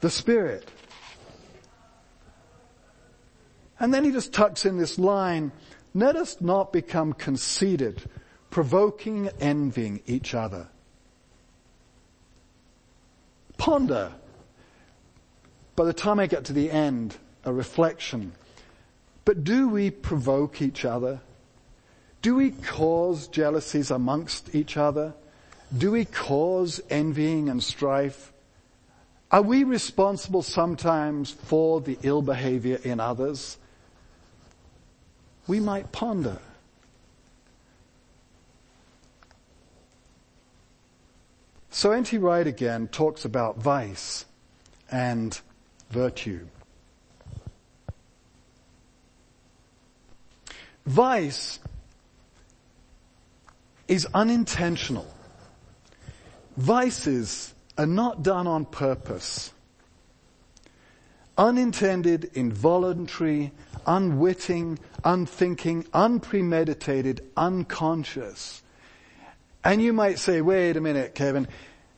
the 0.00 0.10
Spirit. 0.10 0.70
And 3.80 3.92
then 3.92 4.04
he 4.04 4.10
just 4.10 4.32
tucks 4.32 4.64
in 4.64 4.78
this 4.78 4.98
line, 4.98 5.52
let 5.94 6.16
us 6.16 6.40
not 6.40 6.72
become 6.72 7.12
conceited, 7.12 8.08
provoking, 8.50 9.28
envying 9.40 10.00
each 10.06 10.34
other. 10.34 10.68
Ponder. 13.56 14.12
By 15.76 15.84
the 15.84 15.92
time 15.92 16.18
I 16.18 16.26
get 16.26 16.44
to 16.46 16.52
the 16.52 16.70
end, 16.70 17.16
a 17.44 17.52
reflection. 17.52 18.32
But 19.24 19.44
do 19.44 19.68
we 19.68 19.90
provoke 19.90 20.62
each 20.62 20.84
other? 20.84 21.20
Do 22.22 22.34
we 22.34 22.50
cause 22.50 23.28
jealousies 23.28 23.90
amongst 23.90 24.54
each 24.54 24.76
other? 24.76 25.14
Do 25.76 25.92
we 25.92 26.04
cause 26.04 26.80
envying 26.90 27.48
and 27.48 27.62
strife? 27.62 28.32
Are 29.30 29.42
we 29.42 29.64
responsible 29.64 30.42
sometimes 30.42 31.30
for 31.30 31.80
the 31.80 31.98
ill 32.02 32.22
behavior 32.22 32.80
in 32.82 32.98
others? 32.98 33.58
We 35.46 35.60
might 35.60 35.92
ponder. 35.92 36.38
So 41.78 41.92
N.T. 41.92 42.18
Wright 42.18 42.44
again 42.44 42.88
talks 42.88 43.24
about 43.24 43.58
vice 43.58 44.24
and 44.90 45.40
virtue. 45.90 46.44
Vice 50.86 51.60
is 53.86 54.08
unintentional. 54.12 55.06
Vices 56.56 57.54
are 57.78 57.86
not 57.86 58.24
done 58.24 58.48
on 58.48 58.64
purpose. 58.64 59.52
Unintended, 61.36 62.32
involuntary, 62.34 63.52
unwitting, 63.86 64.80
unthinking, 65.04 65.86
unpremeditated, 65.94 67.20
unconscious. 67.36 68.64
And 69.62 69.82
you 69.82 69.92
might 69.92 70.18
say, 70.18 70.40
wait 70.40 70.76
a 70.76 70.80
minute, 70.80 71.14
Kevin, 71.14 71.46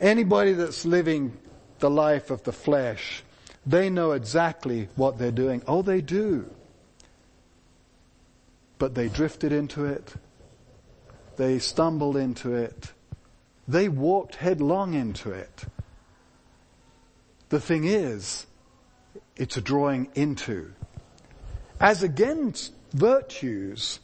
anybody 0.00 0.52
that's 0.52 0.84
living 0.84 1.36
the 1.78 1.90
life 1.90 2.30
of 2.30 2.42
the 2.44 2.52
flesh, 2.52 3.22
they 3.66 3.90
know 3.90 4.12
exactly 4.12 4.88
what 4.96 5.18
they're 5.18 5.30
doing. 5.30 5.62
Oh, 5.66 5.82
they 5.82 6.00
do. 6.00 6.50
But 8.78 8.94
they 8.94 9.08
drifted 9.08 9.52
into 9.52 9.84
it. 9.84 10.14
They 11.36 11.58
stumbled 11.58 12.16
into 12.16 12.54
it. 12.54 12.92
They 13.68 13.88
walked 13.88 14.36
headlong 14.36 14.94
into 14.94 15.30
it. 15.30 15.64
The 17.50 17.60
thing 17.60 17.84
is, 17.84 18.46
it's 19.36 19.56
a 19.56 19.60
drawing 19.60 20.08
into. 20.14 20.72
As 21.78 22.02
against 22.02 22.72
virtues 22.92 24.00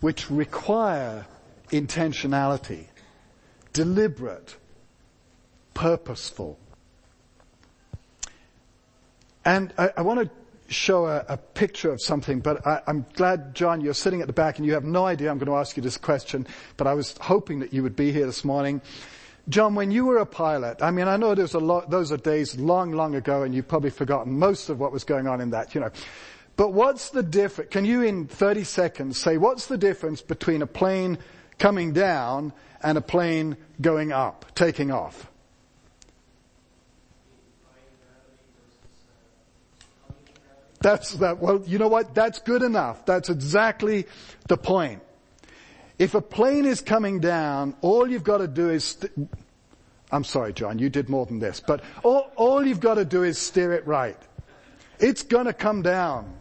which 0.00 0.30
require 0.30 1.26
intentionality, 1.70 2.86
deliberate, 3.72 4.56
purposeful. 5.78 6.58
And 9.44 9.72
I, 9.78 9.90
I 9.98 10.02
want 10.02 10.28
to 10.28 10.74
show 10.74 11.06
a, 11.06 11.24
a, 11.28 11.36
picture 11.36 11.92
of 11.92 12.02
something, 12.02 12.40
but 12.40 12.66
I, 12.66 12.82
am 12.88 13.06
glad, 13.14 13.54
John, 13.54 13.80
you're 13.80 13.94
sitting 13.94 14.20
at 14.20 14.26
the 14.26 14.32
back 14.32 14.58
and 14.58 14.66
you 14.66 14.72
have 14.72 14.82
no 14.82 15.06
idea 15.06 15.30
I'm 15.30 15.38
going 15.38 15.46
to 15.46 15.54
ask 15.54 15.76
you 15.76 15.82
this 15.84 15.96
question, 15.96 16.48
but 16.76 16.88
I 16.88 16.94
was 16.94 17.14
hoping 17.20 17.60
that 17.60 17.72
you 17.72 17.84
would 17.84 17.94
be 17.94 18.10
here 18.10 18.26
this 18.26 18.44
morning. 18.44 18.82
John, 19.48 19.76
when 19.76 19.92
you 19.92 20.04
were 20.04 20.18
a 20.18 20.26
pilot, 20.26 20.82
I 20.82 20.90
mean, 20.90 21.06
I 21.06 21.16
know 21.16 21.36
there's 21.36 21.54
a 21.54 21.60
lot, 21.60 21.90
those 21.90 22.10
are 22.10 22.16
days 22.16 22.58
long, 22.58 22.90
long 22.90 23.14
ago 23.14 23.44
and 23.44 23.54
you've 23.54 23.68
probably 23.68 23.90
forgotten 23.90 24.36
most 24.36 24.70
of 24.70 24.80
what 24.80 24.90
was 24.90 25.04
going 25.04 25.28
on 25.28 25.40
in 25.40 25.50
that, 25.50 25.76
you 25.76 25.80
know. 25.80 25.92
But 26.56 26.72
what's 26.72 27.10
the 27.10 27.22
difference, 27.22 27.70
can 27.70 27.84
you 27.84 28.02
in 28.02 28.26
30 28.26 28.64
seconds 28.64 29.16
say 29.16 29.38
what's 29.38 29.66
the 29.66 29.78
difference 29.78 30.22
between 30.22 30.60
a 30.60 30.66
plane 30.66 31.18
coming 31.60 31.92
down 31.92 32.52
and 32.82 32.98
a 32.98 33.00
plane 33.00 33.56
going 33.80 34.10
up, 34.10 34.44
taking 34.56 34.90
off? 34.90 35.30
That's 40.80 41.12
that, 41.14 41.38
well, 41.38 41.62
you 41.66 41.78
know 41.78 41.88
what? 41.88 42.14
That's 42.14 42.38
good 42.38 42.62
enough. 42.62 43.04
That's 43.04 43.30
exactly 43.30 44.06
the 44.46 44.56
point. 44.56 45.02
If 45.98 46.14
a 46.14 46.20
plane 46.20 46.64
is 46.64 46.80
coming 46.80 47.18
down, 47.18 47.74
all 47.80 48.08
you've 48.08 48.22
got 48.22 48.38
to 48.38 48.46
do 48.46 48.70
is, 48.70 48.84
st- 48.84 49.12
I'm 50.12 50.24
sorry, 50.24 50.52
John, 50.52 50.78
you 50.78 50.88
did 50.88 51.08
more 51.08 51.26
than 51.26 51.40
this, 51.40 51.60
but 51.60 51.82
all, 52.04 52.30
all 52.36 52.64
you've 52.64 52.80
got 52.80 52.94
to 52.94 53.04
do 53.04 53.24
is 53.24 53.38
steer 53.38 53.72
it 53.72 53.86
right. 53.86 54.16
It's 55.00 55.22
gonna 55.22 55.52
come 55.52 55.82
down. 55.82 56.34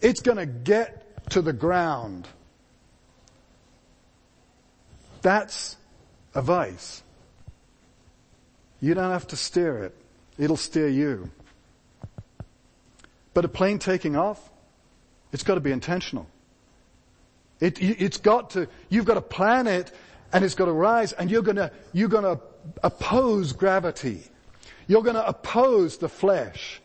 It's 0.00 0.20
gonna 0.20 0.46
get 0.46 1.30
to 1.30 1.42
the 1.42 1.52
ground. 1.52 2.28
That's 5.22 5.76
a 6.34 6.42
vice. 6.42 7.02
You 8.80 8.94
don't 8.94 9.10
have 9.10 9.28
to 9.28 9.36
steer 9.36 9.84
it. 9.84 9.94
It'll 10.38 10.56
steer 10.56 10.88
you. 10.88 11.30
But 13.34 13.44
a 13.44 13.48
plane 13.48 13.80
taking 13.80 14.16
off, 14.16 14.50
it's 15.32 15.42
got 15.42 15.56
to 15.56 15.60
be 15.60 15.72
intentional. 15.72 16.28
It, 17.60 17.78
has 17.78 18.18
got 18.18 18.50
to, 18.50 18.68
you've 18.88 19.04
got 19.04 19.14
to 19.14 19.20
plan 19.20 19.66
it 19.66 19.92
and 20.32 20.44
it's 20.44 20.54
got 20.54 20.66
to 20.66 20.72
rise 20.72 21.12
and 21.12 21.30
you're 21.30 21.42
gonna, 21.42 21.70
you're 21.92 22.08
gonna 22.08 22.40
oppose 22.82 23.52
gravity. 23.52 24.22
You're 24.86 25.02
gonna 25.02 25.24
oppose 25.26 25.98
the 25.98 26.08
flesh. 26.08 26.80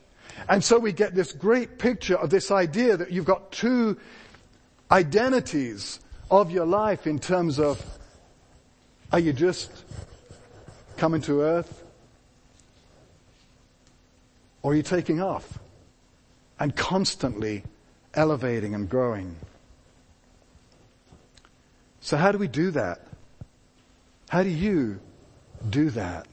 And 0.47 0.63
so 0.63 0.79
we 0.79 0.91
get 0.91 1.15
this 1.15 1.33
great 1.33 1.77
picture 1.77 2.15
of 2.15 2.29
this 2.29 2.49
idea 2.49 2.97
that 2.97 3.12
you've 3.12 3.25
got 3.25 3.51
two 3.51 3.97
identities 4.91 5.99
of 6.31 6.51
your 6.51 6.65
life 6.65 7.07
in 7.07 7.19
terms 7.19 7.59
of, 7.59 7.83
are 9.12 9.19
you 9.19 9.33
just 9.33 9.71
coming 10.97 11.21
to 11.21 11.41
earth? 11.41 11.83
Or 14.62 14.71
are 14.71 14.75
you 14.75 14.83
taking 14.83 15.21
off? 15.21 15.59
And 16.60 16.76
constantly 16.76 17.63
elevating 18.13 18.76
and 18.76 18.89
growing. 18.89 19.38
So 22.02 22.17
how 22.17 22.32
do 22.32 22.38
we 22.38 22.48
do 22.48 22.72
that? 22.72 23.02
How 24.30 24.43
do 24.43 24.50
you 24.50 25.00
do 25.69 25.89
that? 25.91 26.28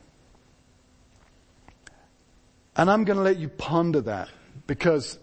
And 2.76 2.90
I'm 2.90 3.04
going 3.04 3.16
to 3.16 3.22
let 3.22 3.38
you 3.38 3.48
ponder 3.48 4.02
that 4.02 4.28
because 4.66 5.18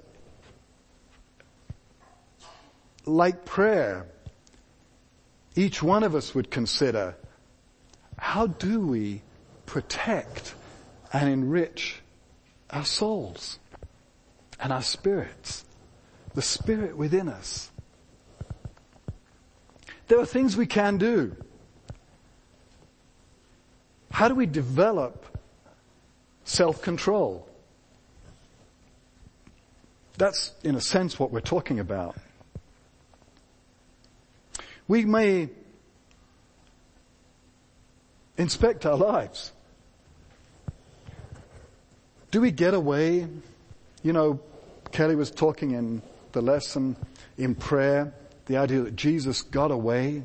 like 3.06 3.46
prayer, 3.46 4.08
each 5.56 5.84
one 5.84 6.04
of 6.04 6.16
us 6.16 6.34
would 6.34 6.50
consider 6.50 7.16
how 8.18 8.48
do 8.48 8.80
we 8.80 9.22
protect 9.66 10.56
and 11.12 11.30
enrich 11.30 12.02
our 12.70 12.86
souls? 12.86 13.60
And 14.64 14.72
our 14.72 14.82
spirits, 14.82 15.66
the 16.36 16.42
spirit 16.42 16.96
within 16.96 17.28
us. 17.28 17.70
There 20.08 20.18
are 20.20 20.26
things 20.26 20.56
we 20.56 20.66
can 20.66 20.98
do. 20.98 21.36
How 24.10 24.30
do 24.30 24.36
we 24.36 24.46
develop 24.46 25.38
self-control? 26.46 27.46
That's, 30.18 30.54
in 30.64 30.76
a 30.76 30.82
sense, 30.82 31.20
what 31.20 31.32
we're 31.32 31.42
talking 31.42 31.80
about. 31.80 32.16
We 34.88 35.04
may 35.04 35.50
inspect 38.38 38.86
our 38.86 38.96
lives. 38.96 39.52
Do 42.32 42.40
we 42.40 42.52
get 42.52 42.74
away? 42.74 43.28
You 44.04 44.14
know, 44.14 44.40
Kelly 44.94 45.16
was 45.16 45.32
talking 45.32 45.72
in 45.72 46.02
the 46.32 46.42
lesson 46.42 46.96
in 47.38 47.56
prayer, 47.56 48.14
the 48.46 48.58
idea 48.58 48.82
that 48.82 48.96
Jesus 48.96 49.42
got 49.42 49.72
away. 49.72 50.24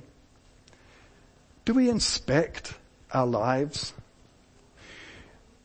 Do 1.65 1.75
we 1.75 1.89
inspect 1.89 2.75
our 3.13 3.27
lives? 3.27 3.95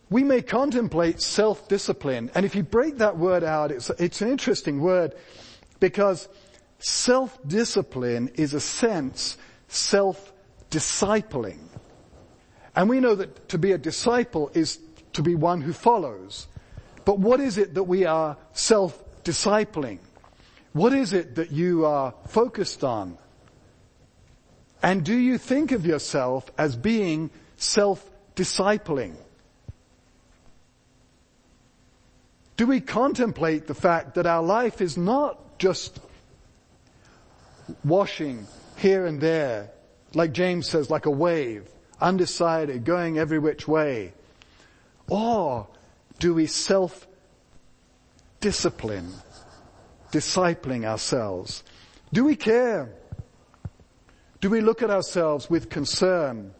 We 0.09 0.23
may 0.23 0.41
contemplate 0.41 1.21
self-discipline, 1.21 2.31
and 2.33 2.45
if 2.45 2.55
you 2.55 2.63
break 2.63 2.99
that 2.99 3.17
word 3.17 3.43
out, 3.43 3.71
it's, 3.71 3.89
it's 3.91 4.21
an 4.21 4.29
interesting 4.29 4.79
word 4.79 5.15
because 5.79 6.29
self-discipline 6.79 8.31
is 8.35 8.53
a 8.53 8.59
sense 8.59 9.37
self-discipling. 9.67 11.59
And 12.75 12.89
we 12.89 12.99
know 12.99 13.15
that 13.15 13.49
to 13.49 13.57
be 13.57 13.73
a 13.73 13.77
disciple 13.77 14.49
is 14.53 14.79
to 15.13 15.21
be 15.21 15.35
one 15.35 15.61
who 15.61 15.73
follows. 15.73 16.47
But 17.05 17.19
what 17.19 17.39
is 17.39 17.57
it 17.57 17.73
that 17.73 17.83
we 17.83 18.05
are 18.05 18.37
self-discipling? 18.53 19.99
What 20.71 20.93
is 20.93 21.13
it 21.13 21.35
that 21.35 21.51
you 21.51 21.85
are 21.85 22.13
focused 22.27 22.83
on? 22.83 23.17
And 24.81 25.03
do 25.05 25.15
you 25.15 25.37
think 25.37 25.71
of 25.71 25.85
yourself 25.85 26.49
as 26.57 26.75
being 26.75 27.29
self-discipling? 27.57 29.15
Do 32.57 32.67
we 32.67 32.81
contemplate 32.81 33.67
the 33.67 33.73
fact 33.73 34.15
that 34.15 34.25
our 34.25 34.43
life 34.43 34.81
is 34.81 34.97
not 34.97 35.57
just 35.57 35.99
washing 37.83 38.45
here 38.77 39.05
and 39.05 39.19
there, 39.19 39.71
like 40.13 40.33
James 40.33 40.69
says, 40.69 40.89
like 40.89 41.05
a 41.05 41.11
wave, 41.11 41.67
undecided, 42.01 42.83
going 42.83 43.17
every 43.17 43.39
which 43.39 43.67
way? 43.67 44.13
Or 45.07 45.67
do 46.19 46.33
we 46.33 46.45
self 46.47 47.07
discipline, 48.39 49.11
discipling 50.11 50.85
ourselves? 50.85 51.63
Do 52.11 52.23
we 52.23 52.35
care? 52.35 52.89
Do 54.41 54.49
we 54.49 54.61
look 54.61 54.81
at 54.83 54.89
ourselves 54.89 55.49
with 55.49 55.69
concern? 55.69 56.53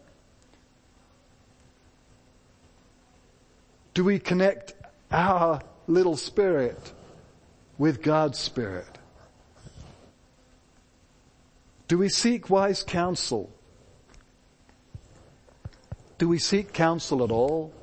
Do 3.94 4.04
we 4.04 4.20
connect 4.20 4.74
our 5.12 5.62
little 5.88 6.18
spirit 6.18 6.94
with 7.78 8.02
God's 8.02 8.40
spirit? 8.40 8.88
Do 11.88 11.98
we 11.98 12.10
seek 12.10 12.50
wise 12.50 12.84
counsel? 12.84 13.52
Do 16.18 16.28
we 16.28 16.40
seek 16.40 16.74
counsel 16.74 17.24
at 17.24 17.32
all? 17.32 17.74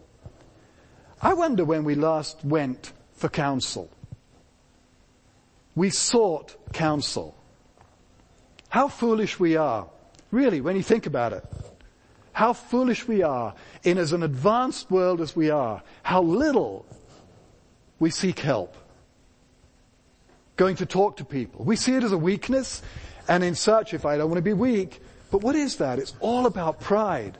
I 1.22 1.34
wonder 1.34 1.64
when 1.64 1.84
we 1.84 1.94
last 1.94 2.44
went 2.44 2.92
for 3.12 3.28
counsel. 3.28 3.90
We 5.74 5.90
sought 5.90 6.56
counsel. 6.72 7.36
How 8.70 8.88
foolish 8.88 9.38
we 9.38 9.56
are, 9.56 9.88
really, 10.30 10.60
when 10.60 10.76
you 10.76 10.82
think 10.82 11.06
about 11.06 11.32
it. 11.32 11.44
How 12.32 12.52
foolish 12.52 13.06
we 13.06 13.22
are 13.22 13.54
in 13.82 13.98
as 13.98 14.12
an 14.12 14.22
advanced 14.22 14.90
world 14.90 15.20
as 15.20 15.36
we 15.36 15.50
are. 15.50 15.82
How 16.02 16.22
little 16.22 16.86
we 17.98 18.10
seek 18.10 18.38
help. 18.38 18.76
Going 20.56 20.76
to 20.76 20.86
talk 20.86 21.18
to 21.18 21.24
people. 21.24 21.64
We 21.64 21.76
see 21.76 21.94
it 21.94 22.04
as 22.04 22.12
a 22.12 22.18
weakness 22.18 22.82
and 23.28 23.44
in 23.44 23.54
such, 23.54 23.92
if 23.92 24.06
I 24.06 24.16
don't 24.16 24.28
want 24.28 24.38
to 24.38 24.42
be 24.42 24.52
weak, 24.52 25.00
but 25.30 25.42
what 25.42 25.54
is 25.54 25.76
that? 25.76 25.98
It's 25.98 26.14
all 26.20 26.46
about 26.46 26.80
pride. 26.80 27.38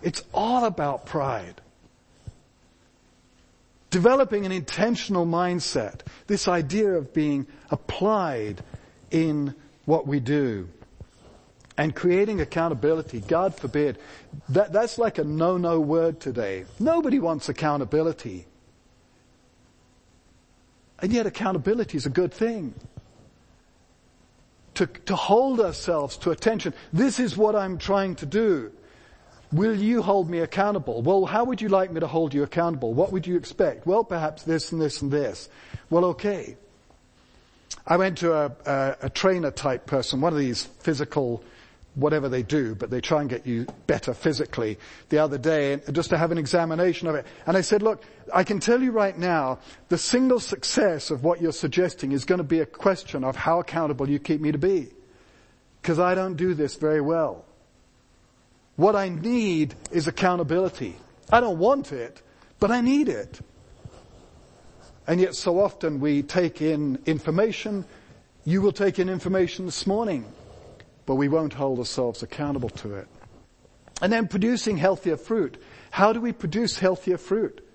It's 0.00 0.22
all 0.32 0.64
about 0.64 1.06
pride. 1.06 1.60
Developing 3.90 4.44
an 4.44 4.52
intentional 4.52 5.26
mindset. 5.26 6.00
This 6.26 6.48
idea 6.48 6.92
of 6.92 7.14
being 7.14 7.46
applied 7.70 8.62
in 9.10 9.54
what 9.84 10.06
we 10.06 10.20
do. 10.20 10.68
And 11.78 11.94
creating 11.94 12.40
accountability. 12.40 13.20
God 13.20 13.54
forbid. 13.54 13.98
That, 14.48 14.72
that's 14.72 14.98
like 14.98 15.18
a 15.18 15.24
no-no 15.24 15.78
word 15.78 16.20
today. 16.20 16.64
Nobody 16.80 17.18
wants 17.18 17.48
accountability. 17.48 18.46
And 20.98 21.12
yet 21.12 21.26
accountability 21.26 21.96
is 21.98 22.06
a 22.06 22.10
good 22.10 22.32
thing. 22.32 22.74
To, 24.74 24.86
to 24.86 25.16
hold 25.16 25.60
ourselves 25.60 26.16
to 26.18 26.30
attention. 26.30 26.74
This 26.92 27.20
is 27.20 27.36
what 27.36 27.54
I'm 27.54 27.78
trying 27.78 28.16
to 28.16 28.26
do. 28.26 28.72
Will 29.52 29.76
you 29.76 30.02
hold 30.02 30.28
me 30.28 30.40
accountable? 30.40 31.02
Well, 31.02 31.24
how 31.24 31.44
would 31.44 31.60
you 31.60 31.68
like 31.68 31.92
me 31.92 32.00
to 32.00 32.06
hold 32.06 32.34
you 32.34 32.42
accountable? 32.42 32.94
What 32.94 33.12
would 33.12 33.26
you 33.26 33.36
expect? 33.36 33.86
Well, 33.86 34.04
perhaps 34.04 34.42
this 34.42 34.72
and 34.72 34.80
this 34.80 35.02
and 35.02 35.10
this. 35.10 35.48
Well, 35.88 36.04
okay. 36.06 36.56
I 37.86 37.96
went 37.96 38.18
to 38.18 38.34
a, 38.34 38.52
a, 38.66 38.96
a 39.02 39.10
trainer 39.10 39.52
type 39.52 39.86
person, 39.86 40.20
one 40.20 40.32
of 40.32 40.38
these 40.38 40.64
physical 40.64 41.44
whatever 41.96 42.28
they 42.28 42.42
do, 42.42 42.74
but 42.74 42.90
they 42.90 43.00
try 43.00 43.22
and 43.22 43.30
get 43.30 43.46
you 43.46 43.66
better 43.86 44.12
physically 44.12 44.78
the 45.08 45.18
other 45.18 45.38
day 45.38 45.80
just 45.92 46.10
to 46.10 46.18
have 46.18 46.30
an 46.30 46.38
examination 46.38 47.08
of 47.08 47.14
it. 47.14 47.26
And 47.46 47.56
I 47.56 47.62
said, 47.62 47.82
look, 47.82 48.04
I 48.32 48.44
can 48.44 48.60
tell 48.60 48.82
you 48.82 48.92
right 48.92 49.16
now, 49.16 49.58
the 49.88 49.96
single 49.96 50.38
success 50.38 51.10
of 51.10 51.24
what 51.24 51.40
you're 51.40 51.52
suggesting 51.52 52.12
is 52.12 52.26
going 52.26 52.38
to 52.38 52.44
be 52.44 52.60
a 52.60 52.66
question 52.66 53.24
of 53.24 53.34
how 53.34 53.60
accountable 53.60 54.08
you 54.08 54.18
keep 54.18 54.42
me 54.42 54.52
to 54.52 54.58
be. 54.58 54.88
Because 55.80 55.98
I 55.98 56.14
don't 56.14 56.36
do 56.36 56.52
this 56.52 56.76
very 56.76 57.00
well. 57.00 57.45
What 58.76 58.94
I 58.94 59.08
need 59.08 59.74
is 59.90 60.06
accountability. 60.06 60.96
I 61.30 61.40
don't 61.40 61.58
want 61.58 61.92
it, 61.92 62.22
but 62.60 62.70
I 62.70 62.82
need 62.82 63.08
it. 63.08 63.40
And 65.06 65.20
yet 65.20 65.34
so 65.34 65.60
often 65.60 66.00
we 66.00 66.22
take 66.22 66.60
in 66.60 66.98
information. 67.06 67.84
You 68.44 68.60
will 68.60 68.72
take 68.72 68.98
in 68.98 69.08
information 69.08 69.64
this 69.64 69.86
morning, 69.86 70.24
but 71.06 71.14
we 71.14 71.28
won't 71.28 71.54
hold 71.54 71.78
ourselves 71.78 72.22
accountable 72.22 72.68
to 72.70 72.96
it. 72.96 73.08
And 74.02 74.12
then 74.12 74.28
producing 74.28 74.76
healthier 74.76 75.16
fruit. 75.16 75.62
How 75.90 76.12
do 76.12 76.20
we 76.20 76.32
produce 76.32 76.78
healthier 76.78 77.16
fruit? 77.16 77.66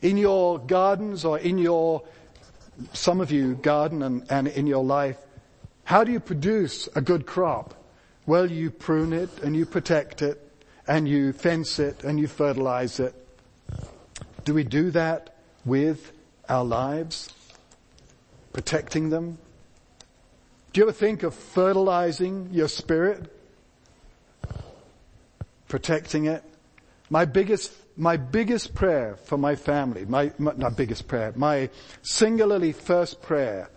In 0.00 0.16
your 0.16 0.58
gardens 0.58 1.26
or 1.26 1.38
in 1.38 1.58
your, 1.58 2.02
some 2.94 3.20
of 3.20 3.30
you 3.30 3.56
garden 3.56 4.02
and, 4.02 4.24
and 4.30 4.48
in 4.48 4.66
your 4.66 4.82
life, 4.82 5.18
how 5.84 6.02
do 6.04 6.12
you 6.12 6.20
produce 6.20 6.88
a 6.94 7.02
good 7.02 7.26
crop? 7.26 7.74
Well, 8.30 8.48
you 8.48 8.70
prune 8.70 9.12
it 9.12 9.28
and 9.42 9.56
you 9.56 9.66
protect 9.66 10.22
it 10.22 10.40
and 10.86 11.08
you 11.08 11.32
fence 11.32 11.80
it 11.80 12.04
and 12.04 12.16
you 12.16 12.28
fertilize 12.28 13.00
it. 13.00 13.12
Do 14.44 14.54
we 14.54 14.62
do 14.62 14.92
that 14.92 15.34
with 15.64 16.12
our 16.48 16.64
lives? 16.64 17.34
Protecting 18.52 19.10
them? 19.10 19.36
Do 20.72 20.80
you 20.80 20.84
ever 20.84 20.92
think 20.92 21.24
of 21.24 21.34
fertilizing 21.34 22.50
your 22.52 22.68
spirit? 22.68 23.36
Protecting 25.66 26.26
it? 26.26 26.44
My 27.08 27.24
biggest, 27.24 27.72
my 27.96 28.16
biggest 28.16 28.76
prayer 28.76 29.16
for 29.24 29.38
my 29.38 29.56
family, 29.56 30.04
my, 30.04 30.30
my, 30.38 30.52
not 30.56 30.76
biggest 30.76 31.08
prayer, 31.08 31.32
my 31.34 31.68
singularly 32.02 32.70
first 32.70 33.22
prayer 33.22 33.68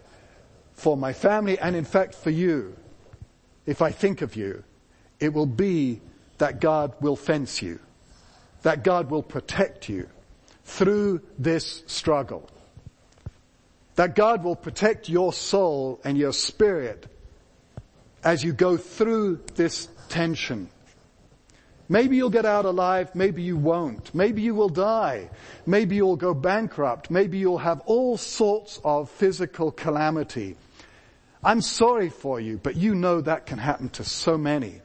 for 0.73 0.95
my 0.95 1.11
family 1.11 1.57
and 1.57 1.75
in 1.75 1.85
fact 1.85 2.13
for 2.13 2.29
you, 2.29 2.75
if 3.65 3.81
I 3.81 3.91
think 3.91 4.21
of 4.21 4.35
you, 4.35 4.63
it 5.19 5.33
will 5.33 5.45
be 5.45 6.01
that 6.37 6.59
God 6.59 6.93
will 6.99 7.15
fence 7.15 7.61
you, 7.61 7.79
that 8.63 8.83
God 8.83 9.09
will 9.09 9.23
protect 9.23 9.89
you 9.89 10.09
through 10.65 11.21
this 11.37 11.83
struggle, 11.87 12.49
that 13.95 14.15
God 14.15 14.43
will 14.43 14.55
protect 14.55 15.09
your 15.09 15.31
soul 15.33 15.99
and 16.03 16.17
your 16.17 16.33
spirit 16.33 17.07
as 18.23 18.43
you 18.43 18.53
go 18.53 18.77
through 18.77 19.41
this 19.55 19.87
tension. 20.09 20.69
Maybe 21.89 22.15
you'll 22.15 22.29
get 22.29 22.45
out 22.45 22.65
alive, 22.65 23.13
maybe 23.13 23.43
you 23.43 23.57
won't. 23.57 24.15
Maybe 24.15 24.41
you 24.41 24.55
will 24.55 24.69
die. 24.69 25.29
Maybe 25.65 25.97
you'll 25.97 26.15
go 26.15 26.33
bankrupt. 26.33 27.11
Maybe 27.11 27.37
you'll 27.37 27.57
have 27.57 27.81
all 27.81 28.17
sorts 28.17 28.79
of 28.83 29.09
physical 29.09 29.71
calamity. 29.71 30.55
I'm 31.45 31.61
sorry 31.61 32.09
for 32.09 32.39
you, 32.39 32.57
but 32.57 32.75
you 32.75 32.95
know 32.95 33.21
that 33.21 33.45
can 33.45 33.57
happen 33.57 33.89
to 33.89 34.03
so 34.03 34.37
many. 34.37 34.81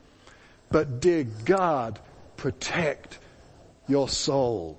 But 0.71 1.01
dear 1.01 1.25
God, 1.45 1.99
protect 2.37 3.19
your 3.87 4.09
soul. 4.09 4.79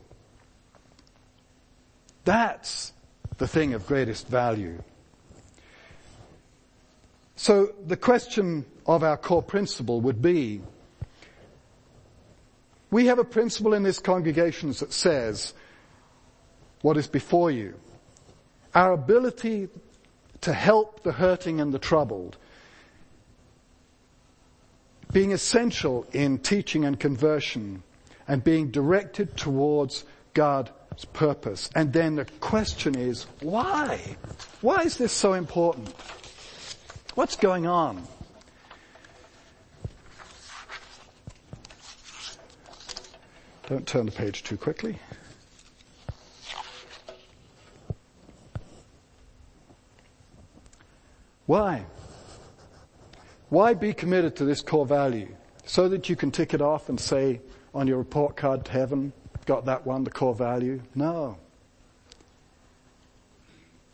That's 2.25 2.93
the 3.37 3.47
thing 3.47 3.73
of 3.73 3.87
greatest 3.87 4.27
value. 4.27 4.83
So 7.35 7.73
the 7.85 7.95
question 7.95 8.65
of 8.85 9.01
our 9.01 9.15
core 9.15 9.41
principle 9.41 10.01
would 10.01 10.21
be, 10.21 10.61
we 12.91 13.05
have 13.05 13.19
a 13.19 13.23
principle 13.23 13.73
in 13.73 13.83
this 13.83 13.99
congregation 13.99 14.69
that 14.73 14.91
says, 14.91 15.53
what 16.81 16.97
is 16.97 17.07
before 17.07 17.51
you. 17.51 17.75
Our 18.75 18.93
ability 18.93 19.69
to 20.41 20.53
help 20.53 21.03
the 21.03 21.11
hurting 21.11 21.59
and 21.59 21.73
the 21.73 21.79
troubled, 21.79 22.37
being 25.11 25.33
essential 25.33 26.05
in 26.11 26.37
teaching 26.37 26.85
and 26.85 26.99
conversion, 26.99 27.83
and 28.27 28.43
being 28.43 28.69
directed 28.69 29.35
towards 29.35 30.05
God's 30.33 31.05
purpose. 31.13 31.69
And 31.75 31.91
then 31.91 32.15
the 32.15 32.25
question 32.39 32.95
is, 32.95 33.25
why? 33.41 34.17
Why 34.61 34.83
is 34.83 34.97
this 34.97 35.11
so 35.11 35.33
important? 35.33 35.89
What's 37.15 37.35
going 37.35 37.65
on? 37.65 38.03
Don't 43.67 43.85
turn 43.85 44.05
the 44.05 44.11
page 44.11 44.43
too 44.43 44.57
quickly. 44.57 44.97
Why? 51.49 51.83
Why 53.49 53.73
be 53.73 53.91
committed 53.91 54.35
to 54.35 54.45
this 54.45 54.61
core 54.61 54.85
value? 54.85 55.29
So 55.65 55.89
that 55.89 56.07
you 56.07 56.15
can 56.15 56.29
tick 56.29 56.53
it 56.53 56.61
off 56.61 56.89
and 56.89 56.99
say 56.99 57.41
on 57.73 57.87
your 57.87 57.97
report 57.97 58.35
card 58.35 58.65
to 58.65 58.71
heaven, 58.71 59.13
got 59.47 59.65
that 59.65 59.83
one, 59.83 60.03
the 60.03 60.11
core 60.11 60.35
value? 60.35 60.79
No. 60.93 61.37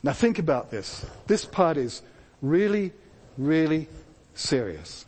Now 0.04 0.12
think 0.12 0.38
about 0.38 0.70
this. 0.70 1.06
This 1.28 1.46
part 1.46 1.78
is 1.78 2.02
really, 2.42 2.92
really 3.38 3.88
serious. 4.34 5.06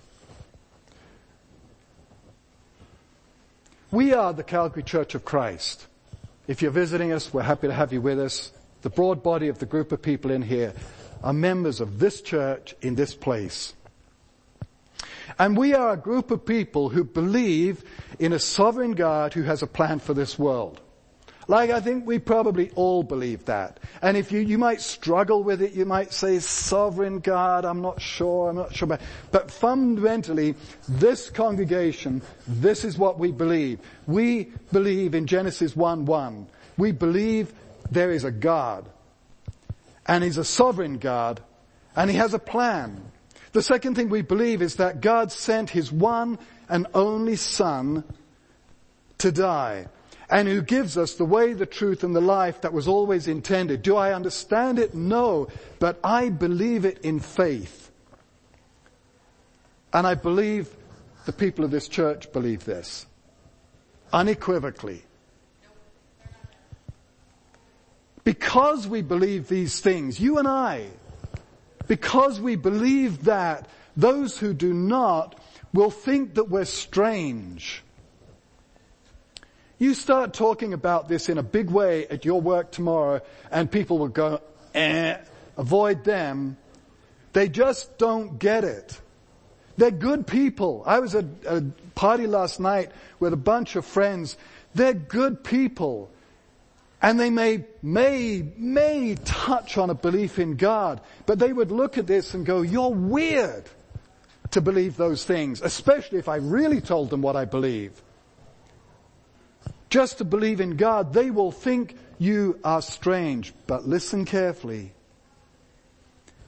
We 3.91 4.13
are 4.13 4.31
the 4.31 4.43
Calgary 4.43 4.83
Church 4.83 5.15
of 5.15 5.25
Christ. 5.25 5.85
If 6.47 6.61
you're 6.61 6.71
visiting 6.71 7.11
us, 7.11 7.33
we're 7.33 7.41
happy 7.41 7.67
to 7.67 7.73
have 7.73 7.91
you 7.91 7.99
with 7.99 8.21
us. 8.21 8.53
The 8.83 8.89
broad 8.89 9.21
body 9.21 9.49
of 9.49 9.59
the 9.59 9.65
group 9.65 9.91
of 9.91 10.01
people 10.01 10.31
in 10.31 10.41
here 10.41 10.73
are 11.23 11.33
members 11.33 11.81
of 11.81 11.99
this 11.99 12.21
church 12.21 12.75
in 12.81 12.95
this 12.95 13.13
place. 13.13 13.73
And 15.39 15.57
we 15.57 15.73
are 15.73 15.91
a 15.91 15.97
group 15.97 16.31
of 16.31 16.45
people 16.45 16.89
who 16.89 17.03
believe 17.03 17.83
in 18.19 18.33
a 18.33 18.39
sovereign 18.39 18.93
God 18.93 19.33
who 19.33 19.43
has 19.43 19.61
a 19.61 19.67
plan 19.67 19.99
for 19.99 20.13
this 20.13 20.39
world. 20.39 20.81
Like 21.49 21.69
I 21.69 21.79
think 21.79 22.05
we 22.05 22.19
probably 22.19 22.71
all 22.71 23.03
believe 23.03 23.45
that. 23.45 23.79
And 24.01 24.17
if 24.17 24.31
you, 24.31 24.39
you 24.39 24.57
might 24.57 24.81
struggle 24.81 25.43
with 25.43 25.61
it, 25.61 25.73
you 25.73 25.85
might 25.85 26.11
say, 26.11 26.39
sovereign 26.39 27.19
God, 27.19 27.63
I'm 27.63 27.81
not 27.81 28.01
sure, 28.01 28.49
I'm 28.49 28.57
not 28.57 28.75
sure 28.75 28.99
but 29.31 29.51
fundamentally, 29.51 30.55
this 30.89 31.29
congregation, 31.29 32.21
this 32.47 32.83
is 32.83 32.97
what 32.97 33.17
we 33.17 33.31
believe. 33.31 33.79
We 34.07 34.51
believe 34.73 35.15
in 35.15 35.25
Genesis 35.25 35.73
1-1. 35.73 36.47
We 36.77 36.91
believe 36.91 37.53
there 37.91 38.11
is 38.11 38.25
a 38.25 38.31
God 38.31 38.89
and 40.07 40.23
He's 40.23 40.37
a 40.37 40.45
sovereign 40.45 40.97
God, 40.97 41.41
and 41.95 42.09
He 42.09 42.17
has 42.17 42.33
a 42.33 42.39
plan. 42.39 43.11
The 43.51 43.61
second 43.61 43.95
thing 43.95 44.09
we 44.09 44.21
believe 44.21 44.61
is 44.61 44.75
that 44.75 45.01
God 45.01 45.31
sent 45.31 45.69
His 45.69 45.91
one 45.91 46.39
and 46.69 46.87
only 46.93 47.35
Son 47.35 48.03
to 49.17 49.31
die, 49.31 49.87
and 50.29 50.47
who 50.47 50.61
gives 50.61 50.97
us 50.97 51.15
the 51.15 51.25
way, 51.25 51.53
the 51.53 51.65
truth, 51.65 52.03
and 52.03 52.15
the 52.15 52.21
life 52.21 52.61
that 52.61 52.73
was 52.73 52.87
always 52.87 53.27
intended. 53.27 53.81
Do 53.81 53.95
I 53.95 54.13
understand 54.13 54.79
it? 54.79 54.93
No, 54.93 55.47
but 55.79 55.99
I 56.03 56.29
believe 56.29 56.85
it 56.85 56.99
in 56.99 57.19
faith. 57.19 57.89
And 59.93 60.05
I 60.05 60.15
believe 60.15 60.69
the 61.25 61.33
people 61.33 61.65
of 61.65 61.71
this 61.71 61.87
church 61.87 62.31
believe 62.31 62.65
this. 62.65 63.05
Unequivocally. 64.13 65.03
Because 68.27 68.85
we 68.85 69.03
believe 69.03 69.47
these 69.47 69.79
things, 69.79 70.19
you 70.19 70.37
and 70.37 70.49
I, 70.49 70.87
because 71.87 72.41
we 72.41 72.57
believe 72.57 73.23
that, 73.23 73.69
those 73.95 74.37
who 74.37 74.53
do 74.53 74.73
not 74.73 75.39
will 75.73 75.91
think 75.91 76.33
that 76.33 76.49
we're 76.49 76.65
strange. 76.65 77.83
You 79.77 79.93
start 79.93 80.33
talking 80.33 80.73
about 80.73 81.07
this 81.07 81.29
in 81.29 81.37
a 81.37 81.41
big 81.41 81.69
way 81.69 82.05
at 82.07 82.25
your 82.25 82.41
work 82.41 82.69
tomorrow 82.69 83.21
and 83.49 83.71
people 83.71 83.97
will 83.97 84.09
go, 84.09 84.41
eh, 84.75 85.15
avoid 85.55 86.03
them. 86.03 86.57
They 87.31 87.47
just 87.47 87.97
don't 87.97 88.39
get 88.39 88.65
it. 88.65 88.99
They're 89.77 89.89
good 89.89 90.27
people. 90.27 90.83
I 90.85 90.99
was 90.99 91.15
at 91.15 91.23
a 91.45 91.63
party 91.95 92.27
last 92.27 92.59
night 92.59 92.91
with 93.21 93.31
a 93.31 93.37
bunch 93.37 93.77
of 93.77 93.85
friends. 93.85 94.35
They're 94.75 94.93
good 94.93 95.45
people. 95.45 96.11
And 97.01 97.19
they 97.19 97.29
may, 97.29 97.65
may, 97.81 98.43
may 98.57 99.15
touch 99.23 99.77
on 99.77 99.89
a 99.89 99.93
belief 99.93 100.39
in 100.39 100.55
God, 100.55 101.01
but 101.25 101.37
they 101.37 101.53
would 101.53 101.71
look 101.71 101.97
at 101.97 102.07
this 102.07 102.33
and 102.33 102.45
go, 102.45 102.63
you're 102.63 102.89
weird 102.89 103.65
to 104.51 104.61
believe 104.61 104.97
those 104.97 105.23
things, 105.23 105.61
especially 105.61 106.17
if 106.17 106.27
I 106.27 106.37
really 106.37 106.81
told 106.81 107.09
them 107.09 107.21
what 107.21 107.35
I 107.35 107.45
believe. 107.45 108.01
Just 109.89 110.17
to 110.17 110.25
believe 110.25 110.59
in 110.59 110.75
God, 110.75 111.13
they 111.13 111.29
will 111.29 111.51
think 111.51 111.95
you 112.17 112.59
are 112.63 112.81
strange, 112.81 113.53
but 113.67 113.87
listen 113.87 114.25
carefully. 114.25 114.93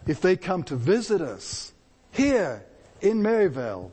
If 0.07 0.21
they 0.21 0.35
come 0.35 0.63
to 0.63 0.75
visit 0.75 1.21
us 1.21 1.71
here 2.11 2.65
in 3.01 3.21
Maryvale 3.21 3.91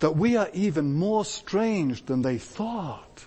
that 0.00 0.16
we 0.16 0.36
are 0.36 0.50
even 0.52 0.92
more 0.92 1.24
strange 1.24 2.04
than 2.06 2.22
they 2.22 2.36
thought. 2.36 3.24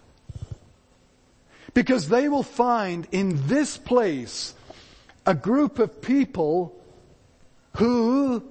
Because 1.76 2.09
they 2.09 2.28
will 2.30 2.41
find 2.41 3.07
in 3.11 3.45
this 3.47 3.78
place 3.78 4.55
a 5.28 5.36
group 5.36 5.78
of 5.78 6.01
people 6.01 6.82
who 7.76 8.43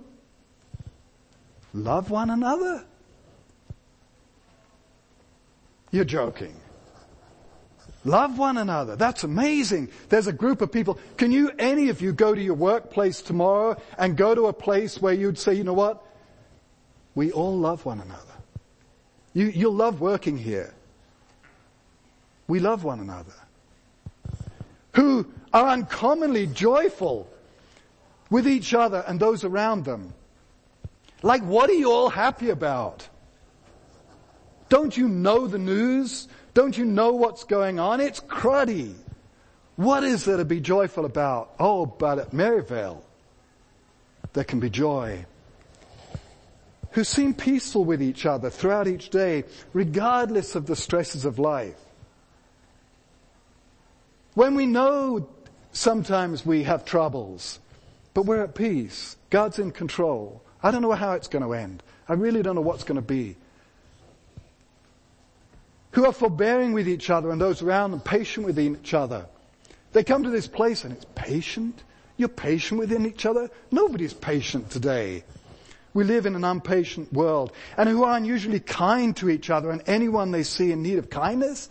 love 1.72 2.10
one 2.10 2.30
another. 2.30 2.84
You're 5.90 6.04
joking. 6.04 6.54
Love 8.04 8.38
one 8.38 8.58
another. 8.58 8.94
That's 8.96 9.24
amazing. 9.24 9.88
There's 10.10 10.26
a 10.26 10.32
group 10.32 10.60
of 10.60 10.70
people. 10.70 10.98
Can 11.16 11.32
you, 11.32 11.50
any 11.58 11.88
of 11.88 12.02
you 12.02 12.12
go 12.12 12.34
to 12.34 12.42
your 12.42 12.54
workplace 12.54 13.22
tomorrow 13.22 13.80
and 13.96 14.18
go 14.18 14.34
to 14.34 14.48
a 14.48 14.52
place 14.52 15.00
where 15.00 15.14
you'd 15.14 15.38
say, 15.38 15.54
you 15.54 15.64
know 15.64 15.72
what? 15.72 16.04
We 17.14 17.32
all 17.32 17.56
love 17.56 17.86
one 17.86 18.00
another. 18.00 18.20
You, 19.32 19.46
you'll 19.46 19.74
love 19.74 20.02
working 20.02 20.36
here. 20.36 20.73
We 22.46 22.60
love 22.60 22.84
one 22.84 23.00
another. 23.00 23.32
Who 24.94 25.26
are 25.52 25.68
uncommonly 25.68 26.46
joyful 26.46 27.30
with 28.30 28.48
each 28.48 28.74
other 28.74 29.04
and 29.06 29.20
those 29.20 29.44
around 29.44 29.84
them. 29.84 30.12
Like 31.22 31.42
what 31.42 31.70
are 31.70 31.74
you 31.74 31.90
all 31.90 32.10
happy 32.10 32.50
about? 32.50 33.08
Don't 34.68 34.96
you 34.96 35.08
know 35.08 35.46
the 35.46 35.58
news? 35.58 36.26
Don't 36.52 36.76
you 36.76 36.84
know 36.84 37.12
what's 37.12 37.44
going 37.44 37.78
on? 37.78 38.00
It's 38.00 38.20
cruddy. 38.20 38.94
What 39.76 40.04
is 40.04 40.24
there 40.24 40.36
to 40.36 40.44
be 40.44 40.60
joyful 40.60 41.04
about? 41.04 41.54
Oh, 41.58 41.86
but 41.86 42.18
at 42.18 42.32
Maryvale, 42.32 43.04
there 44.32 44.44
can 44.44 44.60
be 44.60 44.70
joy. 44.70 45.26
Who 46.92 47.04
seem 47.04 47.34
peaceful 47.34 47.84
with 47.84 48.02
each 48.02 48.26
other 48.26 48.50
throughout 48.50 48.86
each 48.86 49.10
day, 49.10 49.44
regardless 49.72 50.54
of 50.54 50.66
the 50.66 50.76
stresses 50.76 51.24
of 51.24 51.38
life. 51.38 51.83
When 54.34 54.54
we 54.54 54.66
know 54.66 55.28
sometimes 55.72 56.44
we 56.44 56.64
have 56.64 56.84
troubles, 56.84 57.58
but 58.12 58.26
we're 58.26 58.42
at 58.42 58.54
peace. 58.54 59.16
God's 59.30 59.58
in 59.58 59.70
control. 59.70 60.42
I 60.62 60.70
don't 60.70 60.82
know 60.82 60.92
how 60.92 61.12
it's 61.12 61.28
going 61.28 61.44
to 61.44 61.54
end. 61.54 61.82
I 62.08 62.14
really 62.14 62.42
don't 62.42 62.54
know 62.54 62.60
what's 62.60 62.84
going 62.84 62.96
to 62.96 63.02
be 63.02 63.36
who 65.94 66.04
are 66.04 66.12
forbearing 66.12 66.72
with 66.72 66.88
each 66.88 67.08
other 67.08 67.30
and 67.30 67.40
those 67.40 67.62
around 67.62 67.92
them, 67.92 68.00
patient 68.00 68.44
with 68.44 68.58
each 68.58 68.94
other. 68.94 69.26
They 69.92 70.02
come 70.02 70.24
to 70.24 70.30
this 70.30 70.48
place 70.48 70.82
and 70.82 70.92
it's 70.92 71.06
patient. 71.14 71.84
You're 72.16 72.28
patient 72.28 72.80
within 72.80 73.06
each 73.06 73.24
other. 73.24 73.48
Nobody's 73.70 74.12
patient 74.12 74.70
today. 74.70 75.22
We 75.94 76.02
live 76.02 76.26
in 76.26 76.34
an 76.34 76.42
impatient 76.42 77.12
world 77.12 77.52
and 77.76 77.88
who 77.88 78.02
are 78.02 78.16
unusually 78.16 78.58
kind 78.58 79.16
to 79.18 79.30
each 79.30 79.50
other 79.50 79.70
and 79.70 79.82
anyone 79.86 80.32
they 80.32 80.42
see 80.42 80.72
in 80.72 80.82
need 80.82 80.98
of 80.98 81.10
kindness. 81.10 81.68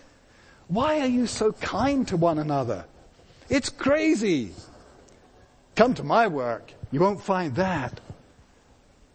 Why 0.68 0.99
are 1.01 1.07
you 1.07 1.28
so 1.28 1.51
kind 1.53 2.07
to 2.07 2.18
one 2.18 2.39
another? 2.39 2.86
It's 3.49 3.70
crazy. 3.70 4.51
Come 5.76 5.93
to 5.95 6.03
my 6.03 6.28
work. 6.28 6.74
You 6.91 6.99
won't 6.99 7.22
find 7.22 7.55
that. 7.55 7.99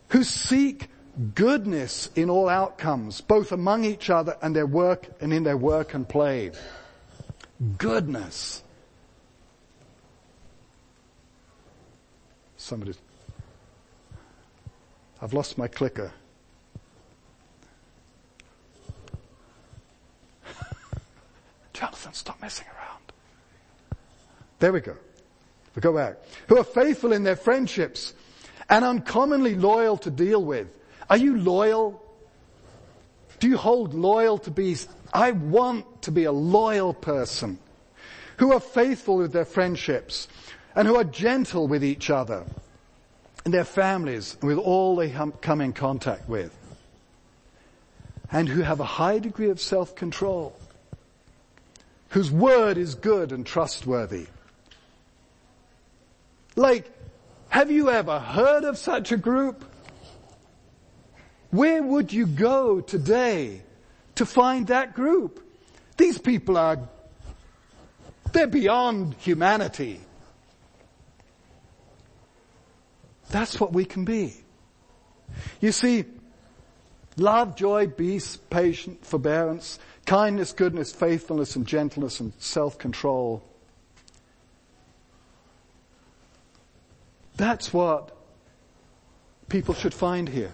Who 0.09 0.25
seek 0.25 0.89
goodness 1.35 2.11
in 2.15 2.31
all 2.31 2.49
outcomes, 2.49 3.21
both 3.21 3.53
among 3.53 3.85
each 3.85 4.11
other 4.11 4.37
and 4.41 4.55
their 4.55 4.67
work 4.67 5.09
and 5.21 5.33
in 5.33 5.43
their 5.43 5.57
work 5.57 5.95
and 5.95 6.09
play. 6.09 6.53
Goodness. 7.77 8.63
Somebody, 12.57 12.95
I've 15.21 15.33
lost 15.33 15.59
my 15.59 15.69
clicker. 15.69 16.13
Jonathan, 21.79 22.13
stop 22.13 22.41
messing 22.43 22.67
around. 22.67 23.03
There 24.59 24.73
we 24.73 24.81
go. 24.81 24.97
We 25.77 25.81
go 25.81 25.95
back. 25.95 26.17
Who 26.49 26.59
are 26.59 26.65
faithful 26.65 27.13
in 27.13 27.23
their 27.23 27.37
friendships 27.37 28.15
and 28.69 28.85
uncommonly 28.85 29.55
loyal 29.55 29.97
to 29.99 30.11
deal 30.11 30.45
with. 30.45 30.67
Are 31.09 31.17
you 31.17 31.39
loyal? 31.39 32.03
Do 33.39 33.49
you 33.49 33.57
hold 33.57 33.95
loyal 33.95 34.39
to 34.39 34.51
be, 34.51 34.77
I 35.13 35.31
want 35.31 36.03
to 36.03 36.11
be 36.11 36.25
a 36.25 36.33
loyal 36.33 36.93
person 36.93 37.61
who 38.39 38.53
are 38.53 38.61
faithful 38.61 39.17
with 39.17 39.33
their 39.33 39.45
friendships 39.45 40.27
and 40.75 40.89
who 40.89 40.97
are 40.97 41.05
gentle 41.05 41.69
with 41.69 41.85
each 41.85 42.11
other 42.11 42.45
and 43.45 43.55
their 43.55 43.65
families 43.65 44.37
and 44.41 44.49
with 44.49 44.59
all 44.59 44.97
they 44.97 45.15
come 45.41 45.61
in 45.61 45.73
contact 45.73 46.29
with 46.29 46.53
and 48.33 48.49
who 48.49 48.63
have 48.63 48.81
a 48.81 48.85
high 48.85 49.21
degree 49.21 49.51
of 49.51 49.61
self-control 49.61 50.55
whose 52.09 52.31
word 52.31 52.79
is 52.79 52.95
good 52.95 53.33
and 53.33 53.45
trustworthy. 53.45 54.27
Like, 56.57 56.91
have 57.49 57.71
you 57.71 57.91
ever 57.91 58.19
heard 58.19 58.65
of 58.65 58.77
such 58.79 59.13
a 59.13 59.17
group? 59.17 59.65
Where 61.51 61.83
would 61.83 62.13
you 62.13 62.27
go 62.27 62.81
today 62.81 63.63
to 64.17 64.27
find 64.27 64.67
that 64.67 64.95
group? 64.95 65.45
These 65.97 66.19
people 66.19 66.57
are, 66.57 66.79
they're 68.33 68.47
beyond 68.47 69.15
humanity. 69.15 70.01
That's 73.31 73.61
what 73.61 73.73
we 73.73 73.85
can 73.85 74.05
be. 74.05 74.35
You 75.61 75.73
see, 75.73 76.05
love, 77.17 77.57
joy, 77.57 77.89
peace, 77.89 78.37
patience, 78.37 79.07
forbearance, 79.07 79.79
kindness, 80.09 80.53
goodness, 80.53 80.91
faithfulness, 80.91 81.55
and 81.55 81.67
gentleness, 81.67 82.19
and 82.19 82.33
self-control. 82.39 83.45
That's 87.37 87.75
what 87.75 88.17
people 89.51 89.75
should 89.75 89.93
find 89.93 90.27
here. 90.27 90.53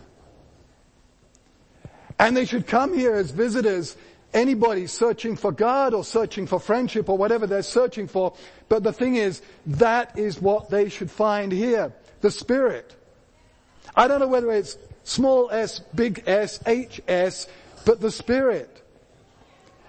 And 2.19 2.37
they 2.37 2.47
should 2.47 2.67
come 2.67 2.99
here 2.99 3.15
as 3.15 3.31
visitors, 3.31 3.97
anybody 4.33 4.89
searching 4.89 5.37
for 5.37 5.53
God 5.53 5.95
or 5.95 6.03
searching 6.03 6.49
for 6.49 6.59
friendship 6.59 7.09
or 7.09 7.17
whatever 7.17 7.47
they're 7.47 7.63
searching 7.63 8.09
for. 8.09 8.35
But 8.69 8.83
the 8.83 8.93
thing 8.93 9.15
is, 9.15 9.41
that 9.67 10.19
is 10.19 10.43
what 10.43 10.69
they 10.69 10.89
should 10.89 11.13
find 11.13 11.53
here. 11.53 11.93
The 12.23 12.31
Spirit. 12.33 12.97
I 13.95 14.09
don't 14.09 14.19
know 14.19 14.27
whether 14.27 14.51
it's 14.51 14.77
small 15.05 15.49
s, 15.53 15.79
big 15.95 16.25
s, 16.27 16.59
H 16.67 17.01
s, 17.07 17.47
but 17.87 18.01
the 18.01 18.11
Spirit. 18.11 18.81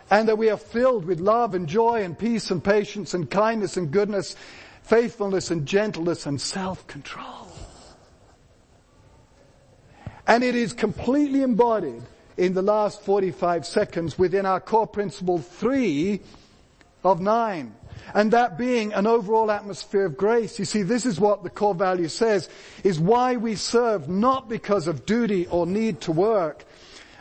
And 0.10 0.28
that 0.28 0.38
we 0.38 0.49
are 0.49 0.58
filled 0.58 1.06
with 1.06 1.20
love 1.20 1.56
and 1.56 1.68
joy 1.68 2.03
and 2.03 2.18
peace 2.18 2.51
and 2.51 2.64
patience 2.64 3.14
and 3.14 3.30
kindness 3.30 3.76
and 3.76 3.91
goodness, 3.91 4.36
faithfulness 4.84 5.49
and 5.49 5.66
gentleness 5.66 6.26
and 6.26 6.39
self-control. 6.39 7.47
And 10.28 10.43
it 10.43 10.56
is 10.56 10.74
completely 10.74 11.41
embodied 11.41 12.03
in 12.38 12.53
the 12.53 12.62
last 12.62 13.01
45 13.03 13.66
seconds 13.66 14.18
within 14.18 14.45
our 14.45 14.60
core 14.60 14.88
principle 14.88 15.39
three 15.39 16.22
of 17.03 17.22
nine. 17.22 17.74
And 18.14 18.32
that 18.32 18.58
being 18.58 18.93
an 18.93 19.08
overall 19.08 19.51
atmosphere 19.51 20.06
of 20.06 20.18
grace. 20.18 20.60
You 20.60 20.66
see, 20.66 20.84
this 20.84 21.06
is 21.06 21.20
what 21.20 21.43
the 21.43 21.49
core 21.49 21.76
value 21.76 22.08
says, 22.08 22.49
is 22.84 22.99
why 22.99 23.36
we 23.38 23.56
serve, 23.56 24.08
not 24.10 24.49
because 24.49 24.88
of 24.88 25.06
duty 25.06 25.47
or 25.47 25.66
need 25.66 26.01
to 26.01 26.12
work 26.12 26.66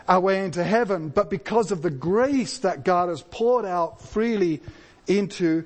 our 0.07 0.20
way 0.20 0.44
into 0.44 0.62
heaven, 0.62 1.09
but 1.09 1.30
because 1.30 1.70
of 1.70 1.82
the 1.82 1.90
grace 1.90 2.59
that 2.59 2.84
God 2.84 3.09
has 3.09 3.22
poured 3.22 3.64
out 3.64 4.02
freely 4.02 4.61
into 5.07 5.64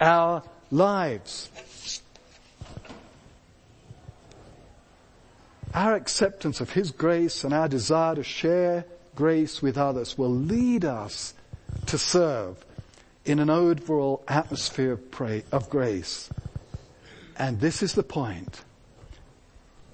our 0.00 0.42
lives. 0.70 1.50
Our 5.74 5.94
acceptance 5.94 6.60
of 6.60 6.70
His 6.70 6.90
grace 6.90 7.44
and 7.44 7.54
our 7.54 7.68
desire 7.68 8.14
to 8.14 8.22
share 8.22 8.84
grace 9.14 9.62
with 9.62 9.78
others 9.78 10.18
will 10.18 10.30
lead 10.30 10.84
us 10.84 11.34
to 11.86 11.98
serve 11.98 12.64
in 13.24 13.38
an 13.38 13.50
overall 13.50 14.22
atmosphere 14.28 14.92
of, 14.92 15.10
pray, 15.10 15.44
of 15.52 15.70
grace. 15.70 16.28
And 17.38 17.60
this 17.60 17.82
is 17.82 17.94
the 17.94 18.02
point. 18.02 18.62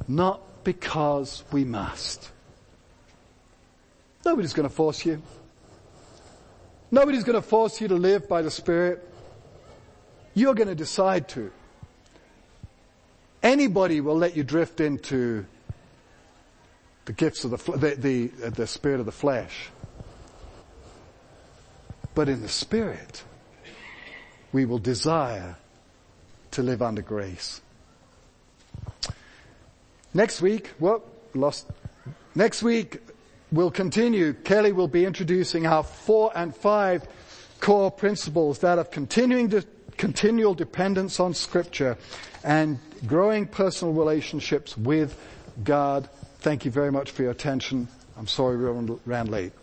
Not 0.07 0.65
because 0.65 1.45
we 1.53 1.65
must. 1.65 2.31
Nobody's 4.29 4.53
going 4.53 4.69
to 4.69 4.75
force 4.75 5.07
you. 5.07 5.23
Nobody's 6.91 7.25
going 7.25 7.41
to 7.41 7.49
force 7.49 7.81
you 7.81 7.89
to 7.89 7.95
live 7.95 8.29
by 8.29 8.43
the 8.43 8.51
Spirit. 8.51 9.03
You're 10.35 10.53
going 10.53 10.69
to 10.69 10.75
decide 10.75 11.29
to. 11.31 11.51
Anybody 13.43 14.03
will 14.03 14.19
let 14.19 14.37
you 14.37 14.45
drift 14.45 14.81
into 14.81 15.47
the 17.07 17.15
gifts 17.15 17.45
of 17.45 17.53
the, 17.53 17.73
the, 17.79 17.95
the, 17.95 18.31
uh, 18.45 18.51
the 18.51 18.67
spirit 18.67 19.01
of 19.01 19.07
the 19.07 19.13
flesh. 19.13 19.71
But 22.15 22.29
in 22.29 22.43
the 22.43 22.51
spirit, 22.51 23.25
we 24.53 24.67
will 24.67 24.79
desire 24.79 25.57
to 26.51 26.63
live 26.63 26.83
under 26.83 27.01
grace. 27.01 27.63
Next 30.13 30.43
week, 30.43 30.73
well, 30.79 31.03
lost. 31.33 31.67
Next 32.35 32.63
week, 32.63 33.01
we'll 33.53 33.71
continue. 33.71 34.33
Kelly 34.33 34.73
will 34.73 34.89
be 34.89 35.05
introducing 35.05 35.67
our 35.67 35.83
four 35.83 36.33
and 36.35 36.55
five 36.55 37.07
core 37.61 37.91
principles 37.91 38.61
that 38.61 38.79
of 38.79 38.91
continuing 38.91 39.51
to, 39.51 39.65
continual 39.97 40.55
dependence 40.55 41.21
on 41.21 41.35
scripture 41.35 41.97
and 42.45 42.79
growing 43.07 43.47
personal 43.47 43.93
relationships 43.93 44.77
with 44.77 45.19
God. 45.65 46.09
Thank 46.39 46.65
you 46.65 46.71
very 46.71 46.93
much 46.93 47.11
for 47.11 47.23
your 47.23 47.33
attention. 47.33 47.89
I'm 48.17 48.29
sorry 48.29 48.57
we 48.57 48.97
ran 49.05 49.27
late. 49.27 49.58